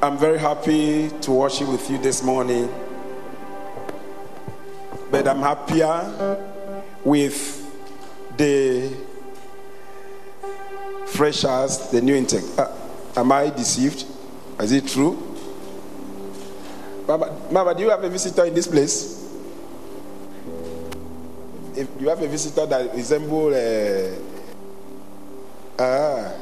I'm 0.00 0.16
very 0.16 0.38
happy 0.38 1.10
to 1.22 1.32
worship 1.32 1.66
with 1.66 1.90
you 1.90 1.98
this 1.98 2.22
morning, 2.22 2.72
but 5.10 5.26
I'm 5.26 5.40
happier 5.40 6.38
with 7.02 7.66
the 8.36 8.94
freshers, 11.06 11.78
the 11.90 12.00
new 12.00 12.14
intake. 12.14 12.44
Uh, 12.56 12.72
am 13.16 13.32
I 13.32 13.50
deceived? 13.50 14.04
Is 14.60 14.70
it 14.70 14.86
true? 14.86 15.36
Mama, 17.08 17.36
Mama, 17.50 17.74
do 17.74 17.82
you 17.82 17.90
have 17.90 18.04
a 18.04 18.08
visitor 18.08 18.44
in 18.44 18.54
this 18.54 18.68
place? 18.68 19.28
If 21.74 21.88
you 21.98 22.08
have 22.08 22.22
a 22.22 22.28
visitor 22.28 22.66
that 22.66 22.94
resembles, 22.94 23.52
uh, 23.52 24.16
ah, 25.80 26.32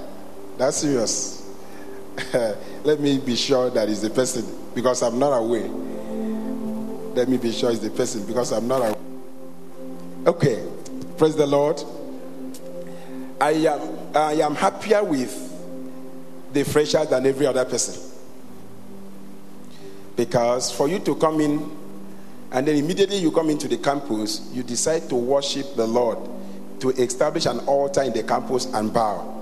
that's 0.59 0.77
serious. 0.77 1.50
Let 2.87 3.00
me 3.00 3.18
be 3.18 3.34
sure 3.34 3.68
that 3.71 3.89
it's 3.89 4.00
the 4.00 4.11
person 4.11 4.47
because 4.73 5.02
I'm 5.02 5.19
not 5.19 5.33
aware. 5.33 5.66
Let 7.16 7.28
me 7.28 7.37
be 7.37 7.51
sure 7.51 7.73
it's 7.73 7.80
the 7.80 7.91
person 7.91 8.24
because 8.24 8.52
I'm 8.52 8.69
not 8.69 8.77
aware. 8.77 8.97
Okay, 10.28 10.65
praise 11.19 11.34
the 11.34 11.48
Lord. 11.48 11.83
I 13.41 13.51
am, 13.51 13.98
I 14.14 14.34
am 14.34 14.55
happier 14.55 15.02
with 15.02 15.34
the 16.52 16.62
fresher 16.62 17.05
than 17.05 17.27
every 17.27 17.47
other 17.47 17.64
person. 17.64 18.01
Because 20.14 20.70
for 20.70 20.87
you 20.87 21.00
to 21.00 21.16
come 21.16 21.41
in 21.41 21.69
and 22.53 22.69
then 22.69 22.77
immediately 22.77 23.16
you 23.16 23.33
come 23.33 23.50
into 23.50 23.66
the 23.66 23.78
campus, 23.78 24.48
you 24.53 24.62
decide 24.62 25.09
to 25.09 25.16
worship 25.16 25.75
the 25.75 25.89
Lord, 25.89 26.19
to 26.78 26.91
establish 26.91 27.47
an 27.47 27.59
altar 27.66 28.05
in 28.05 28.12
the 28.12 28.23
campus 28.23 28.66
and 28.66 28.95
bow. 28.95 29.36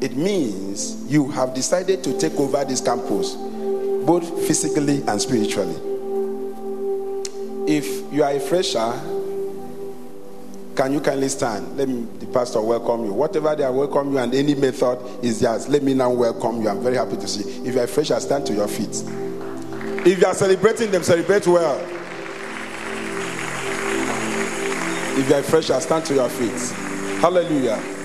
It 0.00 0.16
means 0.16 0.94
you 1.10 1.28
have 1.30 1.54
decided 1.54 2.04
to 2.04 2.18
take 2.18 2.34
over 2.34 2.64
this 2.64 2.80
campus, 2.80 3.34
both 3.34 4.46
physically 4.46 5.02
and 5.08 5.20
spiritually. 5.20 5.74
If 7.66 8.12
you 8.12 8.22
are 8.22 8.30
a 8.30 8.40
fresher, 8.40 8.92
can 10.76 10.92
you 10.92 11.00
kindly 11.00 11.28
stand? 11.28 11.76
Let 11.76 11.88
me, 11.88 12.06
the 12.20 12.26
pastor 12.26 12.60
welcome 12.60 13.04
you. 13.04 13.12
Whatever 13.12 13.56
they 13.56 13.64
are 13.64 13.72
welcome 13.72 14.12
you 14.12 14.18
and 14.18 14.32
any 14.32 14.54
method 14.54 15.00
is 15.24 15.40
theirs. 15.40 15.68
Let 15.68 15.82
me 15.82 15.94
now 15.94 16.12
welcome 16.12 16.62
you. 16.62 16.68
I'm 16.68 16.80
very 16.80 16.96
happy 16.96 17.16
to 17.16 17.26
see. 17.26 17.66
If 17.66 17.74
you 17.74 17.80
are 17.80 17.84
a 17.84 17.88
fresher, 17.88 18.20
stand 18.20 18.46
to 18.46 18.54
your 18.54 18.68
feet. 18.68 19.02
If 20.06 20.20
you 20.20 20.26
are 20.26 20.34
celebrating 20.34 20.92
them, 20.92 21.02
celebrate 21.02 21.46
well. 21.48 21.80
If 25.18 25.28
you 25.28 25.34
are 25.34 25.40
a 25.40 25.42
fresher, 25.42 25.80
stand 25.80 26.04
to 26.06 26.14
your 26.14 26.28
feet. 26.28 26.70
Hallelujah. 27.20 27.97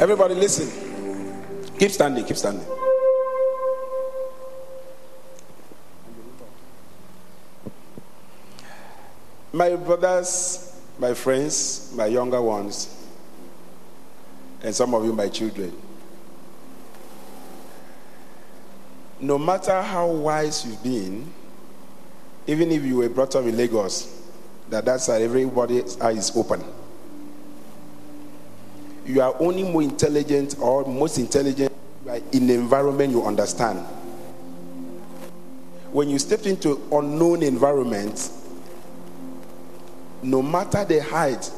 Everybody, 0.00 0.34
listen. 0.34 0.66
Keep 1.78 1.90
standing, 1.90 2.24
keep 2.24 2.38
standing. 2.38 2.66
My 9.52 9.76
brothers, 9.76 10.80
my 10.98 11.12
friends, 11.12 11.92
my 11.94 12.06
younger 12.06 12.40
ones, 12.40 12.96
and 14.62 14.74
some 14.74 14.94
of 14.94 15.04
you, 15.04 15.12
my 15.12 15.28
children. 15.28 15.70
No 19.20 19.36
matter 19.36 19.82
how 19.82 20.06
wise 20.06 20.64
you've 20.64 20.82
been, 20.82 21.30
even 22.46 22.70
if 22.72 22.82
you 22.84 22.96
were 22.96 23.10
brought 23.10 23.36
up 23.36 23.44
in 23.44 23.54
Lagos, 23.54 24.18
that 24.70 24.86
that's 24.86 25.08
how 25.08 25.12
everybody's 25.12 26.00
eye 26.00 26.12
is 26.12 26.34
open. 26.34 26.64
You 29.10 29.22
are 29.22 29.34
only 29.40 29.64
more 29.64 29.82
intelligent 29.82 30.54
or 30.60 30.84
most 30.84 31.18
intelligent 31.18 31.72
in 32.30 32.46
the 32.46 32.54
environment 32.54 33.12
you 33.12 33.24
understand. 33.24 33.80
When 35.90 36.08
you 36.08 36.20
step 36.20 36.46
into 36.46 36.80
unknown 36.92 37.42
environments, 37.42 38.46
no 40.22 40.42
matter 40.42 40.84
the 40.84 41.02
height, 41.02 41.50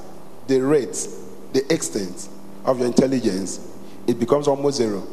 the 0.47 0.61
rate, 0.61 1.07
the 1.53 1.71
extent 1.71 2.31
of 2.65 2.79
your 2.79 2.87
intelligence, 2.87 3.61
it 4.07 4.19
becomes 4.19 4.49
almost 4.49 4.79
zero. 4.79 5.07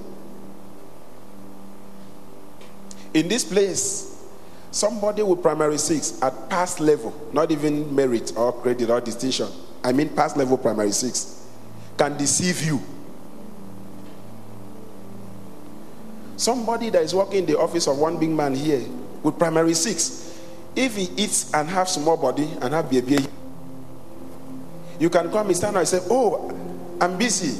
In 3.13 3.27
this 3.27 3.43
place, 3.43 4.25
somebody 4.71 5.23
with 5.23 5.41
primary 5.41 5.77
six 5.77 6.21
at 6.21 6.49
pass 6.49 6.79
level, 6.79 7.13
not 7.33 7.51
even 7.51 7.93
merit 7.93 8.31
or 8.37 8.53
credit 8.53 8.89
or 8.89 9.01
distinction, 9.01 9.49
I 9.83 9.91
mean 9.91 10.07
pass 10.07 10.37
level 10.37 10.57
primary 10.57 10.91
six, 10.91 11.38
can 11.99 12.15
deceive 12.17 12.63
you. 12.63 12.81
Somebody 16.37 16.89
that 16.91 17.03
is 17.03 17.13
working 17.13 17.39
in 17.39 17.45
the 17.45 17.59
office 17.59 17.87
of 17.87 17.97
one 17.99 18.17
big 18.17 18.29
man 18.29 18.55
here 18.55 18.81
with 19.21 19.37
primary 19.37 19.73
six, 19.73 20.39
if 20.77 20.95
he 20.95 21.09
eats 21.21 21.53
and 21.53 21.67
have 21.67 21.89
small 21.89 22.15
body 22.15 22.49
and 22.61 22.73
have 22.73 22.89
baby, 22.89 23.17
you 24.97 25.09
can 25.09 25.29
come 25.29 25.47
and 25.47 25.57
stand 25.57 25.75
and 25.75 25.85
say, 25.85 25.99
Oh, 26.09 26.49
I'm 27.01 27.17
busy. 27.17 27.59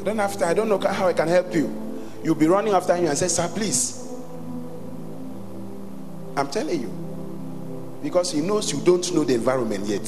I 0.00 0.04
don't 0.04 0.18
have 0.18 0.36
to, 0.36 0.46
I 0.46 0.52
don't 0.52 0.68
know 0.68 0.78
how 0.78 1.08
I 1.08 1.14
can 1.14 1.28
help 1.28 1.54
you. 1.54 1.74
You'll 2.22 2.34
be 2.34 2.46
running 2.48 2.74
after 2.74 2.94
him 2.94 3.06
and 3.06 3.16
say, 3.16 3.28
Sir, 3.28 3.48
please. 3.48 4.06
I'm 6.36 6.48
telling 6.50 6.82
you. 6.82 6.92
Because 8.02 8.30
he 8.30 8.42
knows 8.42 8.72
you 8.72 8.80
don't 8.84 9.10
know 9.14 9.24
the 9.24 9.34
environment 9.34 9.86
yet. 9.86 10.06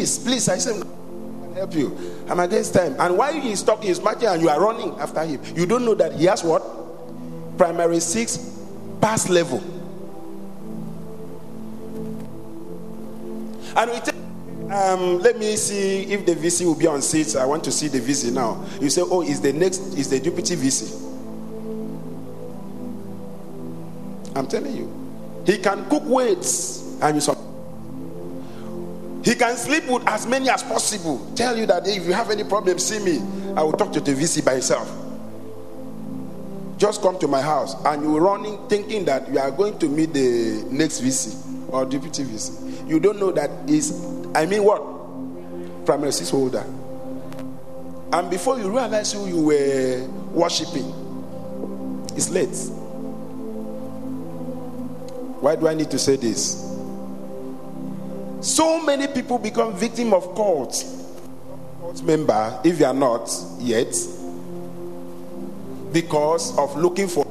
Please, 0.00 0.18
please, 0.18 0.48
I 0.48 0.56
say, 0.56 0.70
I 0.70 0.80
can 0.80 1.52
help 1.52 1.74
you. 1.74 1.94
I'm 2.26 2.40
against 2.40 2.72
time. 2.72 2.96
And 2.98 3.18
while 3.18 3.34
he's 3.34 3.62
talking, 3.62 3.88
he's 3.88 4.00
marching, 4.00 4.28
and 4.28 4.40
you 4.40 4.48
are 4.48 4.58
running 4.58 4.98
after 4.98 5.22
him. 5.22 5.42
You 5.54 5.66
don't 5.66 5.84
know 5.84 5.94
that 5.94 6.14
he 6.14 6.24
has 6.24 6.42
what? 6.42 6.62
Primary 7.58 8.00
six 8.00 8.38
pass 8.98 9.28
level. 9.28 9.58
And 13.76 13.90
we 13.90 14.00
take 14.00 14.14
um, 14.72 15.18
let 15.18 15.38
me 15.38 15.54
see 15.56 16.04
if 16.04 16.24
the 16.24 16.34
VC 16.34 16.64
will 16.64 16.76
be 16.76 16.86
on 16.86 17.02
seats. 17.02 17.36
I 17.36 17.44
want 17.44 17.62
to 17.64 17.70
see 17.70 17.88
the 17.88 18.00
VC 18.00 18.32
now. 18.32 18.64
You 18.80 18.88
say, 18.88 19.02
oh, 19.04 19.20
is 19.20 19.42
the 19.42 19.52
next 19.52 19.80
is 19.98 20.08
the 20.08 20.18
deputy 20.18 20.56
VC? 20.56 20.96
I'm 24.34 24.46
telling 24.46 24.74
you. 24.74 25.42
He 25.44 25.58
can 25.58 25.86
cook 25.90 26.04
weights 26.06 26.96
and 27.02 27.16
you 27.16 27.20
saw. 27.20 27.49
He 29.22 29.34
can 29.34 29.56
sleep 29.56 29.86
with 29.86 30.06
as 30.08 30.26
many 30.26 30.48
as 30.48 30.62
possible. 30.62 31.30
Tell 31.34 31.56
you 31.56 31.66
that 31.66 31.86
if 31.86 32.06
you 32.06 32.12
have 32.12 32.30
any 32.30 32.44
problem, 32.44 32.78
see 32.78 32.98
me. 32.98 33.20
I 33.56 33.62
will 33.62 33.72
talk 33.72 33.92
to 33.92 34.00
the 34.00 34.12
VC 34.12 34.44
by 34.44 34.52
himself. 34.52 34.90
Just 36.78 37.02
come 37.02 37.18
to 37.18 37.28
my 37.28 37.42
house 37.42 37.74
and 37.84 38.02
you're 38.02 38.22
running 38.22 38.56
thinking 38.68 39.04
that 39.04 39.28
you 39.30 39.38
are 39.38 39.50
going 39.50 39.78
to 39.80 39.88
meet 39.88 40.14
the 40.14 40.64
next 40.70 41.02
VC 41.02 41.68
or 41.70 41.84
deputy 41.84 42.24
VC. 42.24 42.88
You 42.88 42.98
don't 42.98 43.20
know 43.20 43.30
that 43.32 43.50
is 43.68 43.92
I 44.34 44.46
mean 44.46 44.64
what? 44.64 44.80
Primary 45.84 46.12
six 46.12 46.30
holder. 46.30 46.64
And 48.12 48.30
before 48.30 48.58
you 48.58 48.70
realize 48.70 49.12
who 49.12 49.26
you 49.28 49.42
were 49.42 50.08
worshiping, 50.32 50.88
it's 52.16 52.30
late. 52.30 52.56
Why 55.40 55.56
do 55.56 55.68
I 55.68 55.74
need 55.74 55.90
to 55.90 55.98
say 55.98 56.16
this? 56.16 56.69
So 58.40 58.82
many 58.82 59.06
people 59.06 59.38
become 59.38 59.74
victim 59.74 60.14
of 60.14 60.34
cult. 60.34 60.84
Cult 61.80 62.02
member, 62.02 62.58
if 62.64 62.80
you 62.80 62.86
are 62.86 62.94
not 62.94 63.30
yet, 63.58 63.94
because 65.92 66.56
of 66.56 66.76
looking 66.76 67.08
for. 67.08 67.26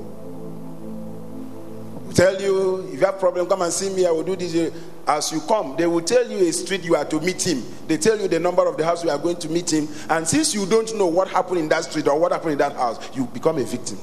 Tell 2.14 2.40
you 2.42 2.88
if 2.88 3.00
you 3.00 3.06
have 3.06 3.20
problem, 3.20 3.48
come 3.48 3.62
and 3.62 3.72
see 3.72 3.90
me. 3.94 4.06
I 4.06 4.12
will 4.12 4.24
do 4.24 4.36
this. 4.36 4.74
As 5.08 5.32
you 5.32 5.42
come, 5.42 5.76
they 5.78 5.88
will 5.88 6.02
tell 6.02 6.30
you 6.30 6.38
a 6.48 6.52
street 6.52 6.84
you 6.84 6.96
are 6.96 7.06
to 7.06 7.20
meet 7.22 7.46
him. 7.48 7.64
They 7.88 7.98
tell 7.98 8.20
you 8.20 8.28
the 8.28 8.40
number 8.40 8.68
of 8.68 8.78
the 8.78 8.86
house 8.86 9.04
you 9.04 9.10
are 9.10 9.18
going 9.18 9.38
to 9.38 9.50
meet 9.50 9.72
him. 9.72 9.88
And 10.10 10.28
since 10.28 10.54
you 10.54 10.66
don't 10.68 10.96
know 10.98 11.08
what 11.08 11.30
happened 11.30 11.60
in 11.60 11.70
that 11.70 11.86
street 11.86 12.08
or 12.08 12.20
what 12.20 12.32
happened 12.32 12.54
in 12.54 12.58
that 12.60 12.74
house, 12.74 13.16
you 13.16 13.26
become 13.26 13.58
a 13.58 13.64
victim. 13.64 13.98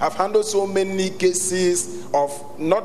I've 0.00 0.14
handled 0.14 0.44
so 0.44 0.66
many 0.66 1.10
cases 1.10 2.06
of 2.12 2.60
not 2.60 2.84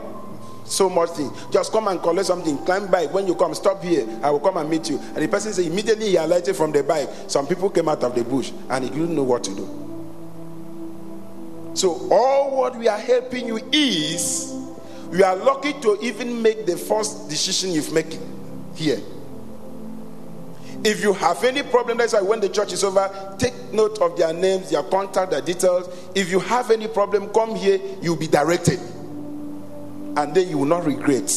so 0.65 0.89
much 0.89 1.09
thing. 1.11 1.31
Just 1.51 1.71
come 1.71 1.87
and 1.87 2.01
collect 2.01 2.27
something, 2.27 2.57
climb 2.59 2.89
bike. 2.89 3.13
When 3.13 3.27
you 3.27 3.35
come, 3.35 3.53
stop 3.53 3.83
here. 3.83 4.07
I 4.23 4.29
will 4.29 4.39
come 4.39 4.57
and 4.57 4.69
meet 4.69 4.89
you. 4.89 4.97
And 4.99 5.17
the 5.17 5.27
person 5.27 5.53
said 5.53 5.65
immediately 5.65 6.09
he 6.09 6.15
alighted 6.15 6.55
from 6.55 6.71
the 6.71 6.83
bike. 6.83 7.09
Some 7.27 7.47
people 7.47 7.69
came 7.69 7.89
out 7.89 8.03
of 8.03 8.15
the 8.15 8.23
bush 8.23 8.51
and 8.69 8.83
he 8.83 8.89
didn't 8.89 9.15
know 9.15 9.23
what 9.23 9.43
to 9.45 9.55
do. 9.55 9.81
So 11.73 12.07
all 12.11 12.57
what 12.57 12.77
we 12.77 12.87
are 12.87 12.99
helping 12.99 13.47
you 13.47 13.59
is 13.71 14.53
you 15.11 15.23
are 15.23 15.35
lucky 15.35 15.73
to 15.81 15.97
even 16.01 16.41
make 16.41 16.65
the 16.65 16.77
first 16.77 17.29
decision 17.29 17.71
you've 17.71 17.93
made 17.93 18.17
here. 18.75 18.99
If 20.83 21.03
you 21.03 21.13
have 21.13 21.43
any 21.43 21.61
problem, 21.63 21.99
that's 21.99 22.13
why 22.13 22.21
when 22.21 22.39
the 22.39 22.49
church 22.49 22.73
is 22.73 22.83
over, 22.83 23.35
take 23.37 23.53
note 23.71 23.99
of 23.99 24.17
their 24.17 24.33
names, 24.33 24.71
their 24.71 24.83
contact, 24.83 25.31
their 25.31 25.41
details. 25.41 25.87
If 26.15 26.31
you 26.31 26.39
have 26.39 26.71
any 26.71 26.87
problem, 26.87 27.29
come 27.29 27.55
here, 27.55 27.79
you'll 28.01 28.15
be 28.15 28.27
directed. 28.27 28.79
And 30.17 30.35
then 30.35 30.49
you 30.49 30.57
will 30.57 30.65
not 30.65 30.85
regret. 30.85 31.31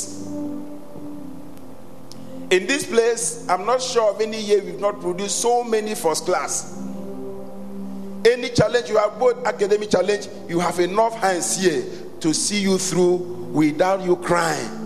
In 2.50 2.66
this 2.66 2.86
place, 2.86 3.46
I'm 3.48 3.64
not 3.64 3.82
sure 3.82 4.10
of 4.10 4.20
any 4.20 4.40
year 4.40 4.62
we've 4.62 4.80
not 4.80 5.00
produced 5.00 5.40
so 5.40 5.64
many 5.64 5.94
first 5.94 6.24
class. 6.24 6.78
Any 8.24 8.48
challenge 8.50 8.88
you 8.88 8.96
have, 8.98 9.18
both 9.18 9.44
academic 9.46 9.90
challenge, 9.90 10.28
you 10.48 10.60
have 10.60 10.78
enough 10.78 11.14
hands 11.16 11.56
here 11.62 11.84
to 12.20 12.32
see 12.32 12.60
you 12.60 12.78
through 12.78 13.16
without 13.52 14.02
you 14.02 14.16
crying. 14.16 14.80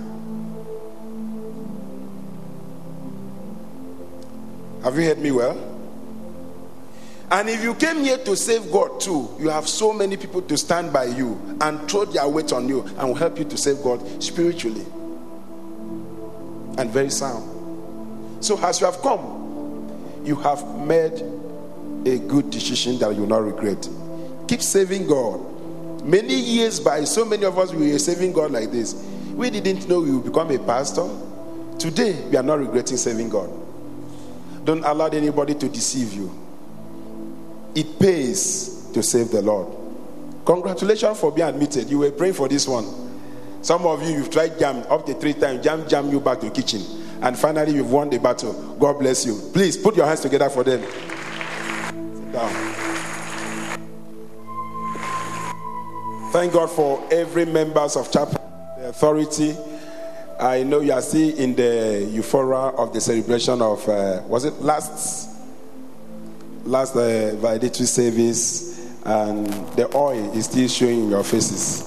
Have 4.83 4.97
you 4.97 5.05
heard 5.05 5.19
me 5.19 5.31
well? 5.33 5.78
And 7.31 7.51
if 7.51 7.63
you 7.63 7.75
came 7.75 7.99
here 8.05 8.17
to 8.19 8.35
save 8.35 8.73
God 8.73 9.01
too, 9.01 9.29
you 9.39 9.51
have 9.51 9.69
so 9.69 9.93
many 9.93 10.17
people 10.17 10.41
to 10.43 10.57
stand 10.57 10.93
by 10.93 11.05
you 11.05 11.39
and 11.61 11.91
throw 11.91 12.07
their 12.07 12.27
weight 12.27 12.53
on 12.53 12.69
you 12.69 12.83
and 12.97 13.09
will 13.09 13.15
help 13.15 13.39
you 13.39 13.45
to 13.45 13.57
save 13.57 13.83
God 13.83 14.23
spiritually 14.23 14.87
and 16.79 16.91
very 16.91 17.11
sound. 17.11 17.45
So, 18.43 18.59
as 18.65 18.81
you 18.81 18.87
have 18.87 19.03
come, 19.03 20.23
you 20.25 20.37
have 20.37 20.65
made 20.79 21.21
a 22.07 22.19
good 22.19 22.51
decision 22.51 22.99
that 23.01 23.15
you 23.15 23.23
will 23.23 23.29
not 23.29 23.45
regret. 23.45 23.89
Keep 24.47 24.63
saving 24.63 25.07
God. 25.07 25.45
Many 26.05 26.35
years 26.35 26.81
by, 26.81 27.05
so 27.05 27.25
many 27.25 27.45
of 27.45 27.59
us 27.59 27.75
we 27.75 27.93
were 27.93 27.99
saving 27.99 28.33
God 28.33 28.53
like 28.53 28.71
this. 28.71 28.95
We 29.35 29.51
didn't 29.51 29.89
know 29.89 30.01
we 30.01 30.13
would 30.13 30.25
become 30.25 30.51
a 30.51 30.59
pastor. 30.59 31.07
Today, 31.79 32.13
we 32.31 32.37
are 32.37 32.43
not 32.43 32.61
regretting 32.61 32.97
saving 32.97 33.29
God. 33.29 33.51
Don't 34.65 34.85
allow 34.85 35.07
anybody 35.09 35.55
to 35.55 35.69
deceive 35.69 36.15
you. 36.15 36.48
It 37.75 37.99
pays 37.99 38.91
to 38.93 39.03
save 39.03 39.31
the 39.31 39.43
Lord. 39.43 39.69
Congratulations 40.45 41.19
for 41.21 41.31
being 41.31 41.49
admitted. 41.49 41.91
You 41.91 41.99
were 41.99 42.11
praying 42.11 42.35
for 42.35 42.49
this 42.49 42.67
one. 42.67 43.09
Some 43.63 43.87
of 43.87 44.03
you, 44.03 44.17
you've 44.17 44.31
tried 44.31 44.53
JAMB 44.53 44.91
up 44.91 45.05
to 45.07 45.15
three 45.15 45.35
times, 45.35 45.65
JAMB, 45.65 45.89
JAMB 45.89 46.11
you 46.11 46.21
back 46.21 46.41
to 46.41 46.47
the 46.47 46.53
kitchen. 46.53 46.83
And 47.21 47.39
finally, 47.39 47.75
you've 47.75 47.91
won 47.91 48.09
the 48.09 48.19
battle. 48.19 48.53
God 48.79 48.99
bless 48.99 49.27
you. 49.27 49.39
Please 49.53 49.77
put 49.77 49.97
your 49.97 50.07
hands 50.07 50.21
together 50.21 50.49
for 50.49 50.65
them. 50.65 50.81
Sit 50.81 52.33
down. 52.33 52.79
Thank 56.31 56.53
God 56.53 56.71
for 56.71 57.07
every 57.11 57.47
members 57.47 57.97
of 57.97 58.13
chapel, 58.13 58.41
the 58.79 58.89
authority. 58.89 59.57
I 60.39 60.63
know 60.63 60.81
you 60.81 60.93
are 60.93 61.03
still 61.03 61.37
in 61.37 61.57
the 61.57 62.09
euphoria 62.13 62.77
of 62.77 62.93
the 62.93 63.01
celebration 63.01 63.61
of 63.61 63.89
uh, 63.89 64.23
was 64.27 64.45
it 64.45 64.55
last 64.61 65.28
last 66.69 66.95
uh, 66.97 67.35
valedictory 67.37 67.87
service, 67.87 68.79
and 69.05 69.47
the 69.75 69.91
oil 69.97 70.33
is 70.37 70.45
still 70.45 70.69
showing 70.69 71.05
in 71.05 71.11
your 71.11 71.25
faces. 71.25 71.83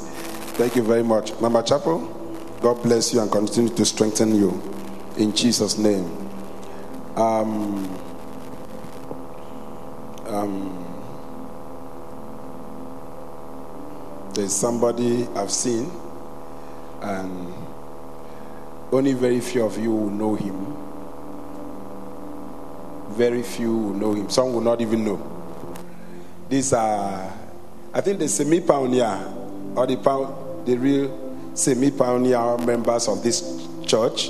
Thank 0.58 0.76
you 0.76 0.82
very 0.82 1.04
much. 1.04 1.40
Mama 1.40 1.62
Chapel, 1.64 2.00
God 2.62 2.82
bless 2.82 3.14
you 3.14 3.22
and 3.22 3.32
continue 3.32 3.74
to 3.76 3.86
strengthen 3.86 4.36
you. 4.36 4.60
In 5.18 5.36
Jesus' 5.36 5.78
name. 5.78 6.06
Um, 7.16 8.00
um, 10.26 10.78
there's 14.34 14.56
somebody 14.56 15.28
I've 15.36 15.52
seen, 15.52 15.92
and 17.02 17.54
only 18.92 19.14
very 19.14 19.42
few 19.42 19.64
of 19.64 19.78
you 19.78 19.92
will 19.92 20.10
know 20.10 20.34
him 20.34 20.91
very 23.12 23.44
few 23.44 23.76
will 23.76 23.94
know 23.94 24.14
him. 24.14 24.30
Some 24.30 24.54
will 24.54 24.62
not 24.62 24.82
even 24.82 25.06
know. 25.06 25.20
These 26.50 26.74
are, 26.74 27.34
I 27.94 28.02
think, 28.02 28.20
the 28.20 28.28
semi 28.28 28.60
pioneer 28.60 29.20
or 29.76 29.88
the, 29.88 29.96
the 30.66 30.78
real 30.78 31.54
semi 31.54 31.92
pioneer 31.92 32.58
members 32.58 33.08
of 33.08 33.24
this 33.24 33.68
church. 33.86 34.30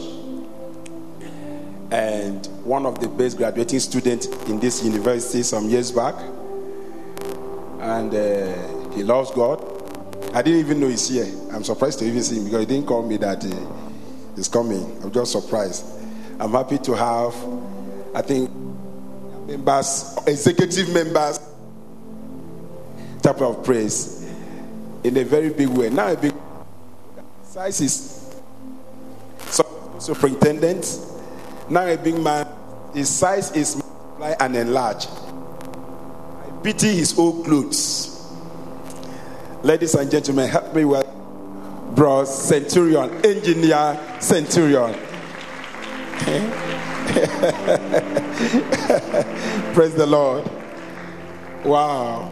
And 1.92 2.46
one 2.64 2.86
of 2.86 3.00
the 3.02 3.08
best 3.10 3.38
graduating 3.38 3.80
students 3.80 4.28
in 4.48 4.60
this 4.60 4.84
university 4.84 5.44
some 5.44 5.68
years 5.68 5.92
back. 5.92 6.16
And 7.80 8.14
uh, 8.14 8.92
he 8.92 9.04
loves 9.04 9.32
God. 9.32 9.66
I 10.34 10.42
didn't 10.42 10.60
even 10.60 10.80
know 10.80 10.88
he's 10.88 11.10
here. 11.10 11.28
I'm 11.52 11.64
surprised 11.64 12.00
to 12.00 12.06
even 12.06 12.24
see 12.24 12.38
him 12.38 12.46
because 12.46 12.62
he 12.62 12.66
didn't 12.68 12.88
call 12.88 13.06
me 13.06 13.18
that 13.18 13.44
he's 14.36 14.48
coming. 14.48 15.00
I'm 15.04 15.12
just 15.12 15.32
surprised. 15.34 15.86
I'm 16.40 16.52
happy 16.52 16.78
to 16.78 16.96
have, 16.96 17.36
I 18.16 18.22
think, 18.22 18.50
members, 19.48 20.18
executive 20.28 20.94
members, 20.94 21.40
type 23.22 23.42
of 23.42 23.64
praise 23.64 24.26
in 25.04 25.18
a 25.18 25.24
very 25.24 25.50
big 25.50 25.70
way. 25.70 25.90
Now, 25.90 26.12
a 26.12 26.18
big 26.18 26.34
size 27.44 27.82
is 27.82 28.36
superintendent. 30.00 31.00
Now, 31.70 31.86
a 31.86 31.98
big 31.98 32.18
man, 32.18 32.48
his 32.94 33.10
size 33.10 33.52
is 33.52 33.76
multiply 33.76 34.36
and 34.40 34.56
enlarge. 34.56 35.08
I 35.08 36.60
pity 36.64 36.96
his 36.96 37.18
old 37.18 37.46
clothes. 37.46 38.08
Ladies 39.64 39.94
and 39.94 40.10
gentlemen, 40.10 40.50
help 40.50 40.74
me 40.74 40.86
with 40.86 41.08
bro 41.96 42.26
Centurion, 42.26 43.24
engineer 43.24 44.00
Centurion. 44.20 44.98
Praise 49.74 49.96
the 49.96 50.06
Lord. 50.06 50.44
Wow. 51.64 52.26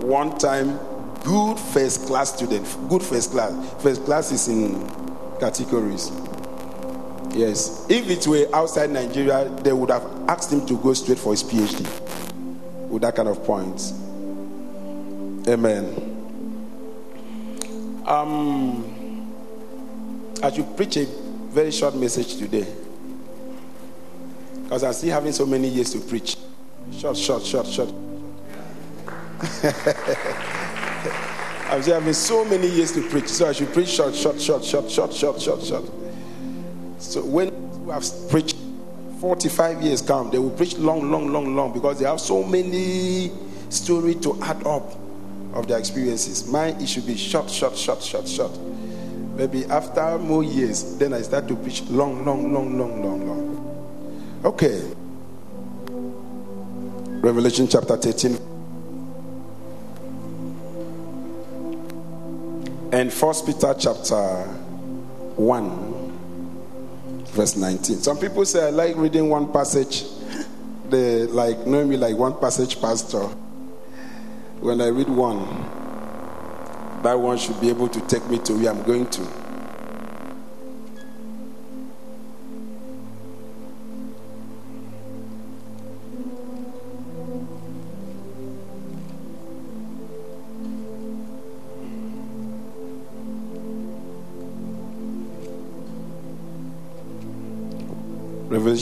One 0.00 0.36
time, 0.38 0.76
good 1.22 1.56
first 1.56 2.06
class 2.06 2.34
student, 2.34 2.66
good 2.88 3.00
first 3.00 3.30
class. 3.30 3.52
First 3.80 4.04
class 4.04 4.32
is 4.32 4.48
in 4.48 4.74
categories. 5.38 6.10
Yes. 7.32 7.86
If 7.88 8.10
it 8.10 8.26
were 8.26 8.48
outside 8.52 8.90
Nigeria, 8.90 9.48
they 9.62 9.72
would 9.72 9.90
have 9.90 10.04
asked 10.28 10.52
him 10.52 10.66
to 10.66 10.76
go 10.78 10.92
straight 10.94 11.18
for 11.18 11.32
his 11.32 11.44
PhD 11.44 11.86
with 12.88 13.02
that 13.02 13.14
kind 13.14 13.28
of 13.28 13.44
points. 13.44 13.92
Amen. 15.48 15.94
Um, 18.04 18.82
I 20.42 20.50
should 20.50 20.76
preach 20.76 20.96
a 20.96 21.04
very 21.50 21.70
short 21.70 21.94
message 21.94 22.36
today. 22.36 22.66
Because 24.66 24.82
I'm 24.82 24.92
still 24.94 25.12
having 25.12 25.30
so 25.30 25.46
many 25.46 25.68
years 25.68 25.92
to 25.92 26.00
preach. 26.00 26.36
Short, 26.90 27.16
short, 27.16 27.44
short, 27.44 27.68
short. 27.68 27.88
I'm 31.70 31.82
still 31.82 31.94
having 31.94 32.12
so 32.12 32.44
many 32.44 32.66
years 32.66 32.90
to 32.94 33.08
preach. 33.08 33.28
So 33.28 33.48
I 33.48 33.52
should 33.52 33.72
preach 33.72 33.90
short, 33.90 34.16
short, 34.16 34.40
short, 34.40 34.64
short, 34.64 34.90
short, 34.90 35.12
short, 35.12 35.40
short, 35.40 35.62
short. 35.62 35.84
So 36.98 37.24
when 37.24 37.54
you 37.84 37.90
have 37.92 38.04
preached 38.28 38.56
45 39.20 39.82
years 39.82 40.02
come, 40.02 40.30
they 40.30 40.38
will 40.40 40.50
preach 40.50 40.76
long, 40.78 41.12
long, 41.12 41.32
long, 41.32 41.54
long 41.54 41.72
because 41.72 42.00
they 42.00 42.04
have 42.04 42.20
so 42.20 42.42
many 42.42 43.30
stories 43.68 44.16
to 44.16 44.36
add 44.42 44.66
up 44.66 44.92
of 45.54 45.68
their 45.68 45.78
experiences. 45.78 46.50
Mine, 46.50 46.74
it 46.80 46.88
should 46.88 47.06
be 47.06 47.16
short, 47.16 47.48
short, 47.48 47.76
short, 47.76 48.02
short, 48.02 48.26
short. 48.26 48.58
Maybe 49.36 49.64
after 49.66 50.18
more 50.18 50.42
years, 50.42 50.96
then 50.98 51.12
I 51.12 51.22
start 51.22 51.46
to 51.46 51.54
preach 51.54 51.82
long, 51.82 52.24
long, 52.24 52.52
long, 52.52 52.76
long, 52.76 53.02
long, 53.04 53.28
long. 53.28 53.45
Okay. 54.46 54.80
Revelation 57.20 57.66
chapter 57.66 57.96
13. 57.96 58.38
And 62.92 63.12
First 63.12 63.44
Peter 63.44 63.74
chapter 63.76 64.44
1, 65.34 66.12
verse 67.26 67.56
19. 67.56 67.96
Some 67.96 68.18
people 68.18 68.44
say 68.44 68.68
I 68.68 68.70
like 68.70 68.94
reading 68.96 69.28
one 69.28 69.52
passage. 69.52 70.04
They 70.90 71.26
like 71.26 71.66
know 71.66 71.84
me 71.84 71.96
like 71.96 72.16
one 72.16 72.38
passage 72.38 72.80
pastor. 72.80 73.26
When 74.60 74.80
I 74.80 74.86
read 74.86 75.08
one, 75.08 75.42
that 77.02 77.18
one 77.18 77.36
should 77.38 77.60
be 77.60 77.68
able 77.68 77.88
to 77.88 78.00
take 78.02 78.24
me 78.30 78.38
to 78.38 78.52
where 78.52 78.70
I'm 78.70 78.84
going 78.84 79.10
to. 79.10 79.35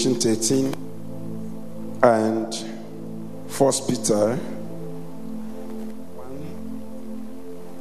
Revelation 0.05 0.37
13 0.37 0.75
and 2.03 2.55
First 3.49 3.89
Peter 3.89 4.39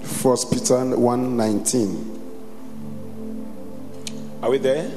First 0.01 0.49
Peter 0.49 0.95
1:19. 0.95 2.19
Are 4.41 4.49
we 4.49 4.57
there? 4.57 4.89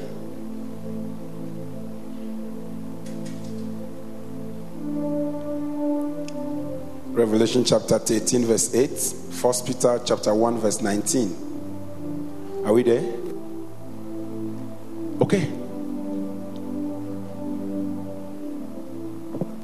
Revelation 7.11 7.65
chapter 7.65 7.99
13, 7.99 8.45
verse 8.45 8.73
8. 8.73 8.89
First 9.33 9.65
Peter 9.65 9.99
chapter 10.05 10.33
1, 10.33 10.59
verse 10.59 10.81
19. 10.81 11.35
Are 12.63 12.71
we 12.71 12.83
there? 12.83 13.03
Okay. 15.19 15.56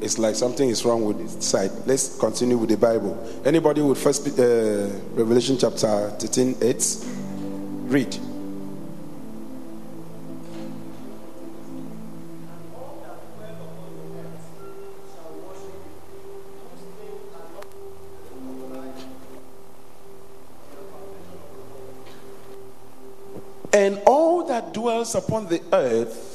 It's 0.03 0.19
like 0.19 0.35
something 0.35 0.67
is 0.67 0.83
wrong 0.83 1.05
with 1.05 1.17
this 1.17 1.47
side. 1.47 1.71
Let's 1.85 2.19
continue 2.19 2.57
with 2.57 2.69
the 2.69 2.75
Bible. 2.75 3.17
Anybody 3.45 3.81
with 3.81 3.97
First 3.97 4.27
uh, 4.37 4.89
Revelation 5.13 5.57
chapter 5.57 6.09
13, 6.19 6.57
8? 6.61 6.97
Read. 7.85 8.17
And 23.71 24.01
all 24.05 24.45
that 24.47 24.73
dwells 24.73 25.15
upon 25.15 25.47
the 25.47 25.61
earth 25.71 26.32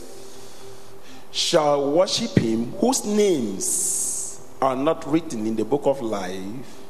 shall 1.38 1.92
worship 1.92 2.36
him 2.36 2.72
whose 2.72 3.04
names 3.04 4.40
are 4.60 4.74
not 4.74 5.06
written 5.06 5.46
in 5.46 5.54
the 5.54 5.64
book 5.64 5.82
of 5.84 6.02
life 6.02 6.82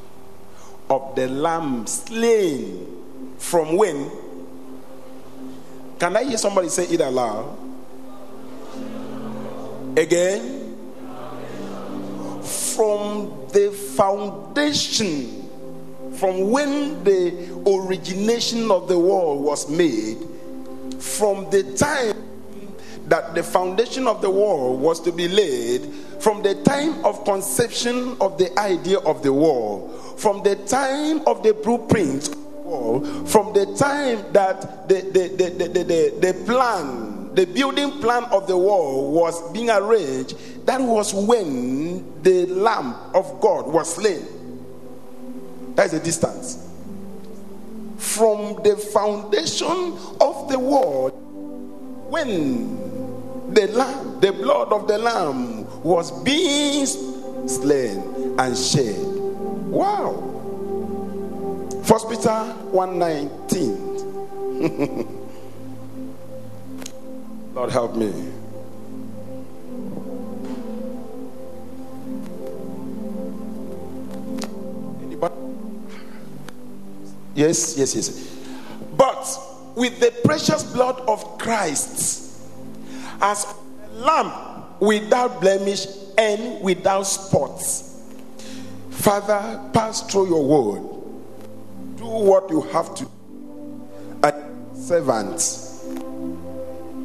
of 0.89 1.15
the 1.15 1.27
lamb 1.27 1.85
slain 1.85 2.87
from 3.37 3.77
when? 3.77 4.09
Can 5.99 6.17
i 6.17 6.23
hear 6.23 6.37
somebody 6.39 6.67
say 6.69 6.85
it 6.85 6.99
aloud? 6.99 7.55
Again? 9.95 10.75
From 12.41 13.47
the 13.53 13.71
foundation 13.95 15.47
from 16.15 16.49
when 16.49 17.03
the 17.03 17.61
origination 17.67 18.71
of 18.71 18.87
the 18.87 18.97
world 18.97 19.43
was 19.43 19.69
made 19.69 20.17
from 20.99 21.47
the 21.51 21.61
time 21.77 22.18
that 23.09 23.33
the 23.33 23.41
foundation 23.41 24.07
of 24.07 24.21
the 24.21 24.29
world 24.29 24.79
was 24.79 25.01
to 25.01 25.11
be 25.11 25.27
laid 25.27 25.91
from 26.19 26.43
the 26.43 26.55
time 26.63 27.03
of 27.03 27.25
conception 27.25 28.15
of 28.21 28.37
the 28.37 28.57
idea 28.59 28.99
of 28.99 29.23
the 29.23 29.33
world, 29.33 30.19
from 30.19 30.43
the 30.43 30.55
time 30.67 31.27
of 31.27 31.41
the 31.41 31.53
blueprint, 31.53 32.35
from 33.27 33.51
the 33.53 33.65
time 33.77 34.31
that 34.31 34.87
the, 34.87 35.01
the, 35.01 35.27
the, 35.35 35.49
the, 35.49 35.83
the, 35.83 36.33
the 36.33 36.43
plan, 36.45 37.33
the 37.33 37.45
building 37.45 37.99
plan 37.99 38.23
of 38.25 38.47
the 38.47 38.55
wall 38.55 39.11
was 39.11 39.51
being 39.53 39.71
arranged, 39.71 40.35
that 40.67 40.79
was 40.79 41.11
when 41.13 42.21
the 42.21 42.45
Lamb 42.45 42.93
of 43.15 43.41
God 43.41 43.65
was 43.65 43.95
slain. 43.95 44.23
That's 45.73 45.93
the 45.93 45.99
distance. 45.99 46.67
From 47.97 48.61
the 48.63 48.77
foundation 48.77 49.97
of 50.21 50.49
the 50.49 50.59
world, 50.59 51.11
when 52.11 52.88
the 53.53 53.67
lamb, 53.67 54.19
the 54.19 54.31
blood 54.31 54.71
of 54.71 54.87
the 54.87 54.97
lamb 54.97 55.65
was 55.83 56.11
being 56.23 56.85
slain 56.85 58.35
and 58.37 58.57
shed. 58.57 58.97
Wow. 59.69 60.25
First 61.83 62.09
Peter 62.09 62.43
119. 62.71 63.89
Lord 67.55 67.71
help 67.71 67.95
me. 67.95 68.13
Anybody? 75.01 75.35
Yes, 77.33 77.75
yes, 77.77 77.95
yes. 77.95 78.09
But 78.95 79.25
with 79.75 79.99
the 79.99 80.11
precious 80.23 80.63
blood 80.63 80.99
of 81.07 81.37
Christ 81.39 82.28
as 83.21 83.45
a 83.45 83.93
lamb 83.95 84.63
without 84.79 85.41
blemish 85.41 85.87
and 86.17 86.61
without 86.61 87.03
spots. 87.03 88.01
Father, 88.89 89.61
pass 89.73 90.01
through 90.09 90.27
your 90.29 90.43
word. 90.43 90.81
Do 91.97 92.05
what 92.05 92.49
you 92.49 92.61
have 92.61 92.95
to 92.95 93.03
do. 93.03 93.11
Servant, 94.89 95.35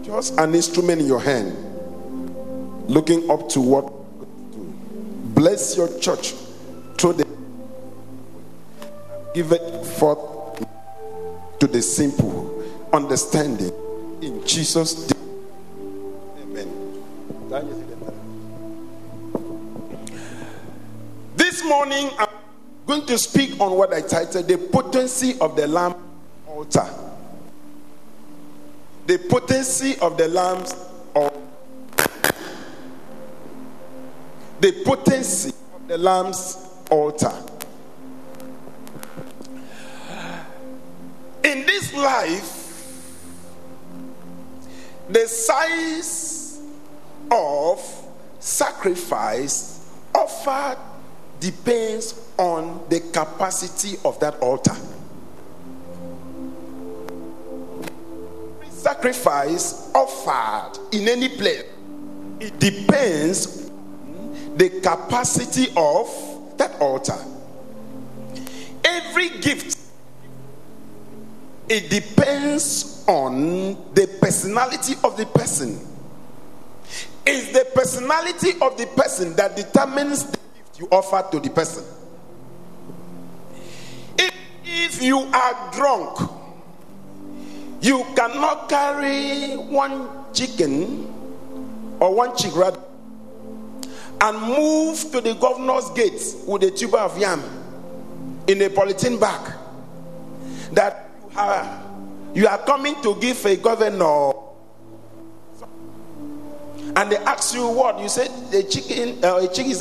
just 0.02 0.38
an 0.38 0.54
instrument 0.54 1.02
in 1.02 1.06
your 1.06 1.21
hand, 1.21 1.54
looking 2.88 3.28
up 3.30 3.49
to 3.50 3.61
what 3.61 3.92
bless 5.35 5.76
your 5.76 5.88
church 5.99 6.33
through 6.97 7.14
the 7.14 7.26
give 9.35 9.52
it 9.52 9.85
forth 9.85 10.64
to 11.59 11.66
the 11.66 11.83
simple 11.83 12.64
understanding 12.92 13.73
in 14.23 14.42
Jesus'. 14.47 15.13
This 21.37 21.62
morning, 21.64 22.11
I'm 22.18 22.26
going 22.84 23.06
to 23.06 23.16
speak 23.16 23.61
on 23.61 23.76
what 23.76 23.94
I 23.94 24.00
titled 24.00 24.49
The 24.49 24.58
Potency 24.58 25.38
of 25.40 25.54
the 25.54 25.68
Lamb 25.68 25.94
Altar. 26.49 26.88
The 29.06 29.18
potency 29.18 29.96
of 30.00 30.16
the 30.16 30.26
Lamb's 30.26 30.75
altar. 31.14 31.37
The 34.61 34.73
potency 34.84 35.52
of 35.75 35.87
the 35.87 35.99
Lamb's 35.99 36.56
altar. 36.90 37.32
In 41.44 41.66
this 41.66 41.94
life, 41.94 42.50
the 45.08 45.28
size 45.28 46.43
of 47.30 47.80
sacrifice 48.38 49.88
offered 50.14 50.78
depends 51.40 52.20
on 52.38 52.84
the 52.88 53.00
capacity 53.12 53.96
of 54.04 54.18
that 54.20 54.34
altar. 54.36 54.74
Sacrifice 58.70 59.90
offered 59.94 60.78
in 60.92 61.08
any 61.08 61.28
place, 61.28 61.64
it 62.40 62.58
depends 62.58 63.70
the 64.56 64.68
capacity 64.82 65.68
of 65.76 66.56
that 66.58 66.78
altar. 66.80 67.16
Every 68.84 69.30
gift 69.40 69.78
it 71.68 71.88
depends 71.88 73.04
on 73.08 73.94
the 73.94 74.06
personality 74.20 74.94
of 75.02 75.16
the 75.16 75.26
person 75.26 75.93
it's 77.26 77.52
the 77.52 77.64
personality 77.74 78.50
of 78.60 78.76
the 78.76 78.86
person 78.96 79.34
that 79.36 79.56
determines 79.56 80.24
the 80.24 80.38
gift 80.54 80.80
you 80.80 80.88
offer 80.90 81.24
to 81.30 81.40
the 81.40 81.50
person. 81.50 81.84
If, 84.18 84.34
if 84.64 85.02
you 85.02 85.18
are 85.18 85.70
drunk, 85.72 86.18
you 87.80 88.04
cannot 88.16 88.68
carry 88.68 89.54
one 89.56 90.08
chicken 90.32 91.06
or 92.00 92.14
one 92.14 92.36
chick 92.36 92.54
rather 92.56 92.80
and 94.20 94.40
move 94.40 94.98
to 95.12 95.20
the 95.20 95.34
governor's 95.34 95.90
gate 95.90 96.34
with 96.46 96.62
a 96.62 96.70
tuber 96.70 96.98
of 96.98 97.18
yam 97.18 97.42
in 98.46 98.62
a 98.62 98.68
polythene 98.68 99.20
bag 99.20 99.52
that 100.72 101.10
you 101.30 101.38
are, 101.38 101.82
you 102.34 102.46
are 102.46 102.58
coming 102.58 103.00
to 103.02 103.14
give 103.20 103.44
a 103.46 103.56
governor 103.56 104.32
and 106.96 107.10
they 107.10 107.16
ask 107.18 107.54
you 107.54 107.66
what? 107.68 107.98
You 107.98 108.08
said 108.08 108.30
the 108.50 108.62
chicken 108.62 109.22
uh, 109.24 109.38
a 109.38 109.48
chicken 109.52 109.72
is 109.72 109.80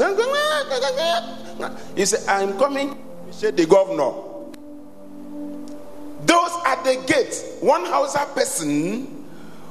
you 1.95 2.05
say 2.05 2.25
i'm 2.27 2.57
coming. 2.57 2.89
You 3.27 3.33
say 3.33 3.51
the 3.51 3.65
governor. 3.65 4.11
Those 6.25 6.51
at 6.65 6.83
the 6.83 7.03
gate 7.05 7.43
one 7.61 7.85
hausa 7.85 8.25
person 8.33 9.25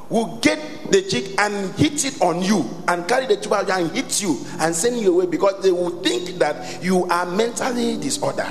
will 0.08 0.36
get 0.38 0.58
the 0.92 1.00
chick 1.02 1.40
and 1.40 1.74
hit 1.76 2.04
it 2.04 2.20
on 2.20 2.42
you 2.42 2.68
and 2.88 3.08
carry 3.08 3.26
the 3.26 3.36
tuber 3.36 3.64
and 3.72 3.90
hit 3.92 4.20
you 4.20 4.38
and 4.60 4.74
send 4.74 4.98
you 5.00 5.14
away 5.14 5.26
because 5.26 5.62
they 5.62 5.72
will 5.72 6.02
think 6.02 6.38
that 6.38 6.82
you 6.82 7.06
are 7.06 7.24
mentally 7.24 7.96
disordered. 7.96 8.44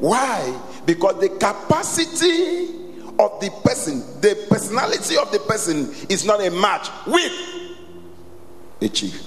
Why? 0.00 0.56
Because 0.86 1.20
the 1.20 1.28
capacity 1.30 2.85
of 3.18 3.40
the 3.40 3.50
person, 3.64 4.00
the 4.20 4.46
personality 4.48 5.16
of 5.16 5.32
the 5.32 5.38
person 5.40 5.94
is 6.08 6.24
not 6.24 6.44
a 6.44 6.50
match 6.50 6.88
with 7.06 7.32
a 8.80 8.88
chief. 8.88 9.26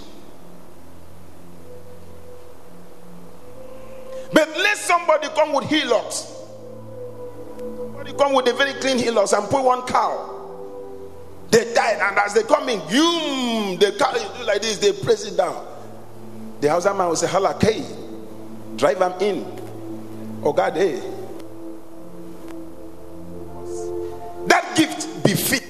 But 4.31 4.47
let 4.49 4.77
somebody 4.77 5.27
come 5.29 5.53
with 5.53 5.65
Hilux. 5.65 6.35
Somebody 7.57 8.13
come 8.13 8.33
with 8.33 8.47
a 8.47 8.53
very 8.53 8.73
clean 8.73 8.97
Hilux 8.97 9.37
and 9.37 9.49
put 9.49 9.63
one 9.63 9.81
cow. 9.87 10.35
They 11.49 11.73
died, 11.73 11.99
and 11.99 12.17
as 12.19 12.35
they 12.35 12.43
come 12.43 12.69
in, 12.69 12.79
you 12.89 13.77
the 13.79 13.95
cow 13.97 14.13
do 14.13 14.43
like 14.45 14.61
this, 14.61 14.77
they 14.77 14.93
press 14.93 15.25
it 15.25 15.35
down. 15.35 15.65
The 16.61 16.69
house 16.69 16.85
man 16.85 17.07
will 17.07 17.15
say, 17.15 17.27
Halakay, 17.27 18.77
drive 18.77 18.99
them 18.99 19.13
in. 19.19 20.41
Oh 20.43 20.53
God, 20.53 20.75
hey. 20.75 21.01
That 24.49 24.75
gift 24.75 25.23
befits 25.23 25.65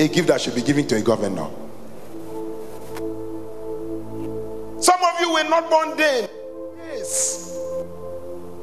a 0.00 0.08
gift 0.08 0.28
that 0.28 0.40
should 0.40 0.54
be 0.54 0.62
given 0.62 0.86
to 0.86 0.96
a 0.96 1.02
governor. 1.02 1.46
Some 4.80 5.00
of 5.04 5.20
you 5.20 5.32
were 5.34 5.44
not 5.44 5.68
born 5.68 5.94
then. 5.96 6.28
Yes. 6.86 7.54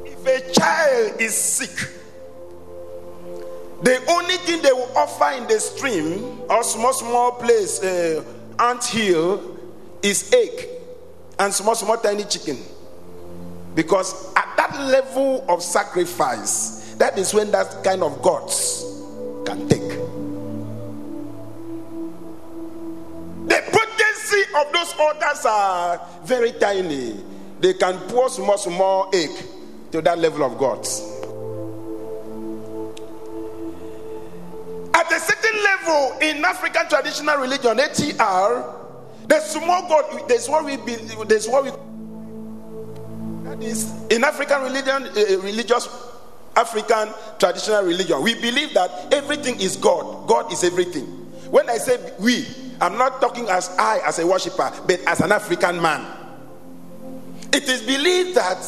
If 0.04 0.26
a 0.26 0.52
child 0.52 1.20
is 1.20 1.36
sick, 1.36 1.92
the 3.82 4.04
only 4.10 4.34
thing 4.38 4.62
they 4.62 4.72
will 4.72 4.90
offer 4.96 5.30
in 5.40 5.46
the 5.46 5.60
stream 5.60 6.40
or 6.50 6.64
small, 6.64 6.92
small 6.92 7.32
place, 7.32 7.80
uh, 7.84 8.24
ant 8.58 8.84
hill, 8.84 9.56
is 10.02 10.32
egg 10.32 10.66
and 11.38 11.54
small, 11.54 11.76
small, 11.76 11.98
tiny 11.98 12.24
chicken. 12.24 12.58
Because 13.76 14.34
at 14.34 14.56
that 14.56 14.76
level 14.80 15.44
of 15.48 15.62
sacrifice, 15.62 16.77
that 16.98 17.16
is 17.16 17.32
when 17.32 17.50
that 17.52 17.82
kind 17.84 18.02
of 18.02 18.20
gods 18.22 18.84
can 19.46 19.68
take. 19.68 19.88
The 23.48 23.62
potency 23.72 24.42
of 24.56 24.72
those 24.72 24.94
altars 24.98 25.46
are 25.46 26.00
very 26.24 26.52
tiny. 26.52 27.16
They 27.60 27.74
can 27.74 27.98
pour 28.08 28.28
small, 28.28 28.58
small 28.58 29.10
egg 29.14 29.30
to 29.92 30.02
that 30.02 30.18
level 30.18 30.44
of 30.44 30.58
gods. 30.58 31.00
At 34.94 35.10
a 35.12 35.20
certain 35.20 35.62
level 35.62 36.18
in 36.20 36.44
African 36.44 36.88
traditional 36.88 37.38
religion, 37.38 37.78
ATR, 37.78 38.74
the 39.28 39.40
small 39.40 39.88
God, 39.88 40.28
there's 40.28 40.48
what 40.48 40.64
we 40.64 40.76
believe, 40.76 41.28
there's 41.28 41.48
what 41.48 41.64
we 41.64 41.70
that 43.48 43.62
is 43.62 43.90
in 44.10 44.24
African 44.24 44.62
religion, 44.62 45.04
uh, 45.04 45.38
religious 45.40 45.86
African 46.58 47.14
traditional 47.38 47.84
religion. 47.84 48.20
We 48.22 48.34
believe 48.34 48.74
that 48.74 49.14
everything 49.14 49.60
is 49.60 49.76
God. 49.76 50.26
God 50.28 50.52
is 50.52 50.64
everything. 50.64 51.06
When 51.50 51.70
I 51.70 51.78
say 51.78 51.98
we, 52.18 52.46
I'm 52.80 52.98
not 52.98 53.20
talking 53.20 53.48
as 53.48 53.70
I 53.78 54.00
as 54.04 54.18
a 54.18 54.26
worshiper, 54.26 54.70
but 54.86 55.00
as 55.06 55.20
an 55.20 55.32
African 55.32 55.80
man. 55.80 56.04
It 57.52 57.68
is 57.68 57.82
believed 57.82 58.36
that 58.36 58.58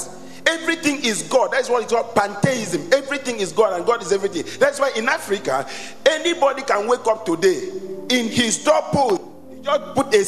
Everything 0.46 1.04
is 1.04 1.22
God. 1.24 1.52
That's 1.52 1.68
what 1.68 1.82
it's 1.82 1.92
called 1.92 2.14
pantheism. 2.14 2.92
Everything 2.92 3.36
is 3.40 3.52
God 3.52 3.76
and 3.76 3.86
God 3.86 4.02
is 4.02 4.12
everything. 4.12 4.44
That's 4.58 4.80
why 4.80 4.90
in 4.96 5.08
Africa, 5.08 5.66
anybody 6.06 6.62
can 6.62 6.88
wake 6.88 7.06
up 7.06 7.26
today 7.26 7.68
in 8.08 8.28
his 8.28 8.64
doorpost, 8.64 9.22
just 9.62 9.94
put 9.94 10.14
a 10.14 10.24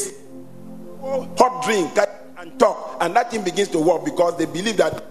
hot 1.37 1.63
drink 1.63 1.97
and 2.37 2.59
talk, 2.59 2.97
and 3.01 3.15
that 3.15 3.31
thing 3.31 3.43
begins 3.43 3.69
to 3.69 3.79
work 3.79 4.05
because 4.05 4.37
they 4.37 4.45
believe 4.45 4.77
that 4.77 5.03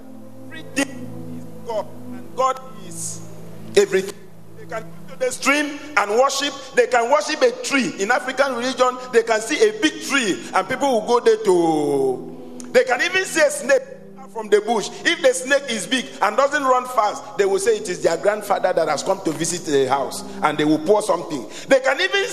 God 2.36 2.60
is 2.86 3.28
everything. 3.76 4.18
They 4.58 4.66
can 4.66 4.82
go 4.82 5.14
to 5.14 5.18
the 5.18 5.30
stream 5.30 5.78
and 5.96 6.10
worship. 6.12 6.54
They 6.74 6.86
can 6.86 7.10
worship 7.10 7.42
a 7.42 7.50
tree. 7.62 7.94
In 8.02 8.10
African 8.10 8.54
religion, 8.54 8.96
they 9.12 9.22
can 9.22 9.40
see 9.40 9.68
a 9.68 9.80
big 9.80 10.02
tree 10.02 10.42
and 10.54 10.68
people 10.68 11.00
will 11.00 11.06
go 11.06 11.20
there 11.20 11.42
to. 11.44 12.68
They 12.72 12.84
can 12.84 13.02
even 13.02 13.24
see 13.24 13.42
a 13.42 13.50
snake 13.50 13.82
from 14.32 14.48
the 14.48 14.60
bush. 14.62 14.88
If 15.04 15.20
the 15.20 15.34
snake 15.34 15.64
is 15.68 15.86
big 15.86 16.06
and 16.22 16.36
doesn't 16.36 16.62
run 16.62 16.86
fast, 16.86 17.36
they 17.36 17.44
will 17.44 17.58
say 17.58 17.76
it 17.76 17.88
is 17.88 18.02
their 18.02 18.16
grandfather 18.16 18.72
that 18.72 18.88
has 18.88 19.02
come 19.02 19.20
to 19.24 19.30
visit 19.32 19.70
the 19.70 19.88
house 19.88 20.24
and 20.42 20.56
they 20.56 20.64
will 20.64 20.78
pour 20.78 21.02
something. 21.02 21.46
They 21.68 21.80
can 21.80 22.00
even 22.00 22.24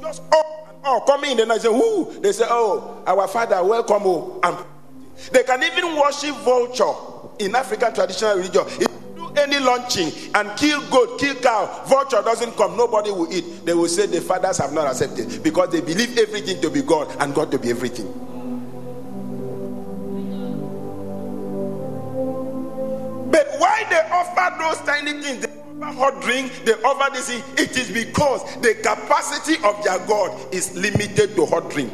just 0.00 0.22
oh, 0.32 0.68
oh 0.84 1.04
coming 1.06 1.32
in 1.32 1.36
the 1.36 1.46
night 1.46 1.62
say, 1.62 1.68
Who? 1.68 2.20
They 2.20 2.32
say, 2.32 2.46
Oh, 2.48 3.02
our 3.06 3.28
father, 3.28 3.62
welcome. 3.64 4.02
Oh. 4.04 4.40
And 4.42 4.58
they 5.32 5.44
can 5.44 5.62
even 5.62 5.96
worship 5.96 6.34
vulture 6.36 6.92
in 7.38 7.54
African 7.54 7.94
traditional 7.94 8.36
religion. 8.36 8.64
Do 8.78 8.86
any 9.46 9.64
launching 9.64 10.12
and 10.34 10.56
kill 10.58 10.80
goat, 10.90 11.18
kill 11.18 11.34
cow, 11.36 11.84
vulture 11.86 12.22
doesn't 12.22 12.56
come, 12.56 12.76
nobody 12.76 13.10
will 13.10 13.32
eat. 13.32 13.64
They 13.64 13.74
will 13.74 13.88
say 13.88 14.06
the 14.06 14.20
fathers 14.20 14.58
have 14.58 14.72
not 14.72 14.86
accepted 14.86 15.42
because 15.42 15.70
they 15.70 15.80
believe 15.80 16.18
everything 16.18 16.60
to 16.62 16.70
be 16.70 16.82
God 16.82 17.14
and 17.20 17.34
God 17.34 17.50
to 17.52 17.58
be 17.58 17.70
everything. 17.70 18.06
But 23.30 23.46
why 23.58 23.84
they 23.88 24.00
offer 24.10 24.56
those 24.58 24.78
tiny 24.86 25.22
things? 25.22 25.46
They 25.46 25.52
offer 25.82 25.98
hot 25.98 26.22
drink, 26.22 26.52
they 26.64 26.72
offer 26.72 27.12
this. 27.14 27.30
It 27.58 27.76
is 27.76 27.90
because 27.90 28.42
the 28.60 28.74
capacity 28.74 29.54
of 29.64 29.82
their 29.84 29.98
God 30.06 30.54
is 30.54 30.74
limited 30.76 31.36
to 31.36 31.46
hot 31.46 31.70
drink. 31.70 31.92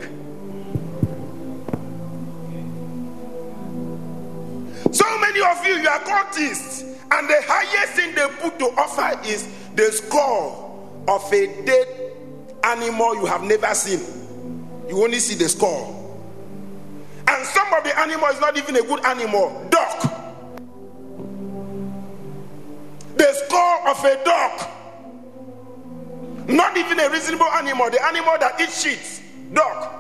So 4.93 5.19
many 5.19 5.41
of 5.41 5.65
you, 5.67 5.77
you 5.77 5.88
are 5.88 6.01
cultists, 6.01 6.91
and 7.12 7.29
the 7.29 7.42
highest 7.46 7.92
thing 7.92 8.14
they 8.14 8.27
put 8.40 8.59
to 8.59 8.66
offer 8.81 9.20
is 9.29 9.46
the 9.75 9.92
skull 9.92 11.05
of 11.09 11.33
a 11.33 11.46
dead 11.64 11.87
animal 12.64 13.14
you 13.16 13.27
have 13.27 13.42
never 13.42 13.75
seen. 13.75 14.01
You 14.88 15.03
only 15.03 15.18
see 15.18 15.35
the 15.35 15.48
skull. 15.48 15.98
And 17.29 17.46
some 17.46 17.72
of 17.75 17.85
the 17.85 17.98
animal 17.98 18.29
is 18.29 18.40
not 18.40 18.57
even 18.57 18.77
a 18.77 18.83
good 18.83 19.05
animal, 19.05 19.68
duck. 19.70 20.12
the 23.16 23.33
skull 23.46 23.88
of 23.88 24.05
a 24.05 24.25
duck. 24.25 24.70
Not 26.48 26.77
even 26.77 26.98
a 26.98 27.09
reasonable 27.09 27.46
animal, 27.46 27.88
the 27.90 28.05
animal 28.05 28.37
that 28.40 28.61
eats 28.61 28.83
shit, 28.83 29.22
Duck. 29.53 29.94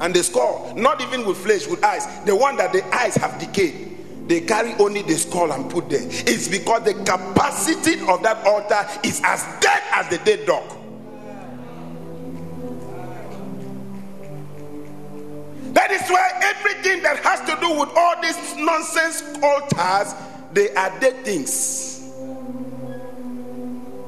And 0.00 0.14
the 0.14 0.22
skull, 0.22 0.72
not 0.76 1.00
even 1.02 1.26
with 1.26 1.36
flesh, 1.36 1.66
with 1.66 1.84
eyes, 1.84 2.06
the 2.24 2.34
one 2.34 2.56
that 2.56 2.72
the 2.72 2.82
eyes 2.94 3.14
have 3.16 3.38
decayed. 3.38 3.91
They 4.32 4.40
carry 4.40 4.72
only 4.76 5.02
the 5.02 5.12
skull 5.12 5.52
and 5.52 5.70
put 5.70 5.90
there. 5.90 6.00
It's 6.02 6.48
because 6.48 6.84
the 6.84 6.94
capacity 6.94 8.00
of 8.08 8.22
that 8.22 8.46
altar 8.46 8.88
is 9.06 9.20
as 9.22 9.44
dead 9.60 9.82
as 9.92 10.08
the 10.08 10.16
dead 10.24 10.46
dog. 10.46 10.70
That 15.74 15.90
is 15.90 16.08
why 16.08 16.30
everything 16.44 17.02
that 17.02 17.18
has 17.18 17.40
to 17.40 17.60
do 17.60 17.78
with 17.78 17.90
all 17.94 18.22
these 18.22 18.56
nonsense 18.56 19.22
altars, 19.42 20.14
they 20.54 20.70
are 20.76 20.98
dead 20.98 21.22
things 21.26 21.90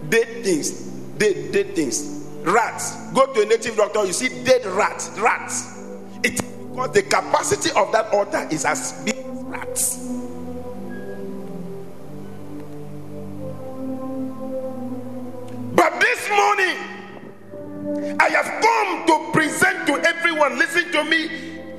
dead 0.08 0.42
things, 0.42 0.70
dead, 1.18 1.52
dead 1.52 1.74
things. 1.76 2.24
Rats. 2.44 3.12
Go 3.12 3.30
to 3.34 3.42
a 3.42 3.44
native 3.44 3.76
doctor, 3.76 4.06
you 4.06 4.14
see 4.14 4.42
dead 4.42 4.64
rats. 4.64 5.10
Rats. 5.18 5.82
It's 6.22 6.40
because 6.40 6.92
the 6.92 7.02
capacity 7.02 7.70
of 7.76 7.92
that 7.92 8.06
altar 8.14 8.48
is 8.50 8.64
as 8.64 9.02
big 9.04 9.23
rats. 9.54 9.98
But 15.74 16.00
this 16.00 16.28
morning, 16.30 16.76
I 18.20 18.28
have 18.30 18.50
come 18.62 19.06
to 19.06 19.32
present 19.32 19.86
to 19.86 19.94
everyone, 20.06 20.58
listen 20.58 20.90
to 20.92 21.04
me, 21.04 21.24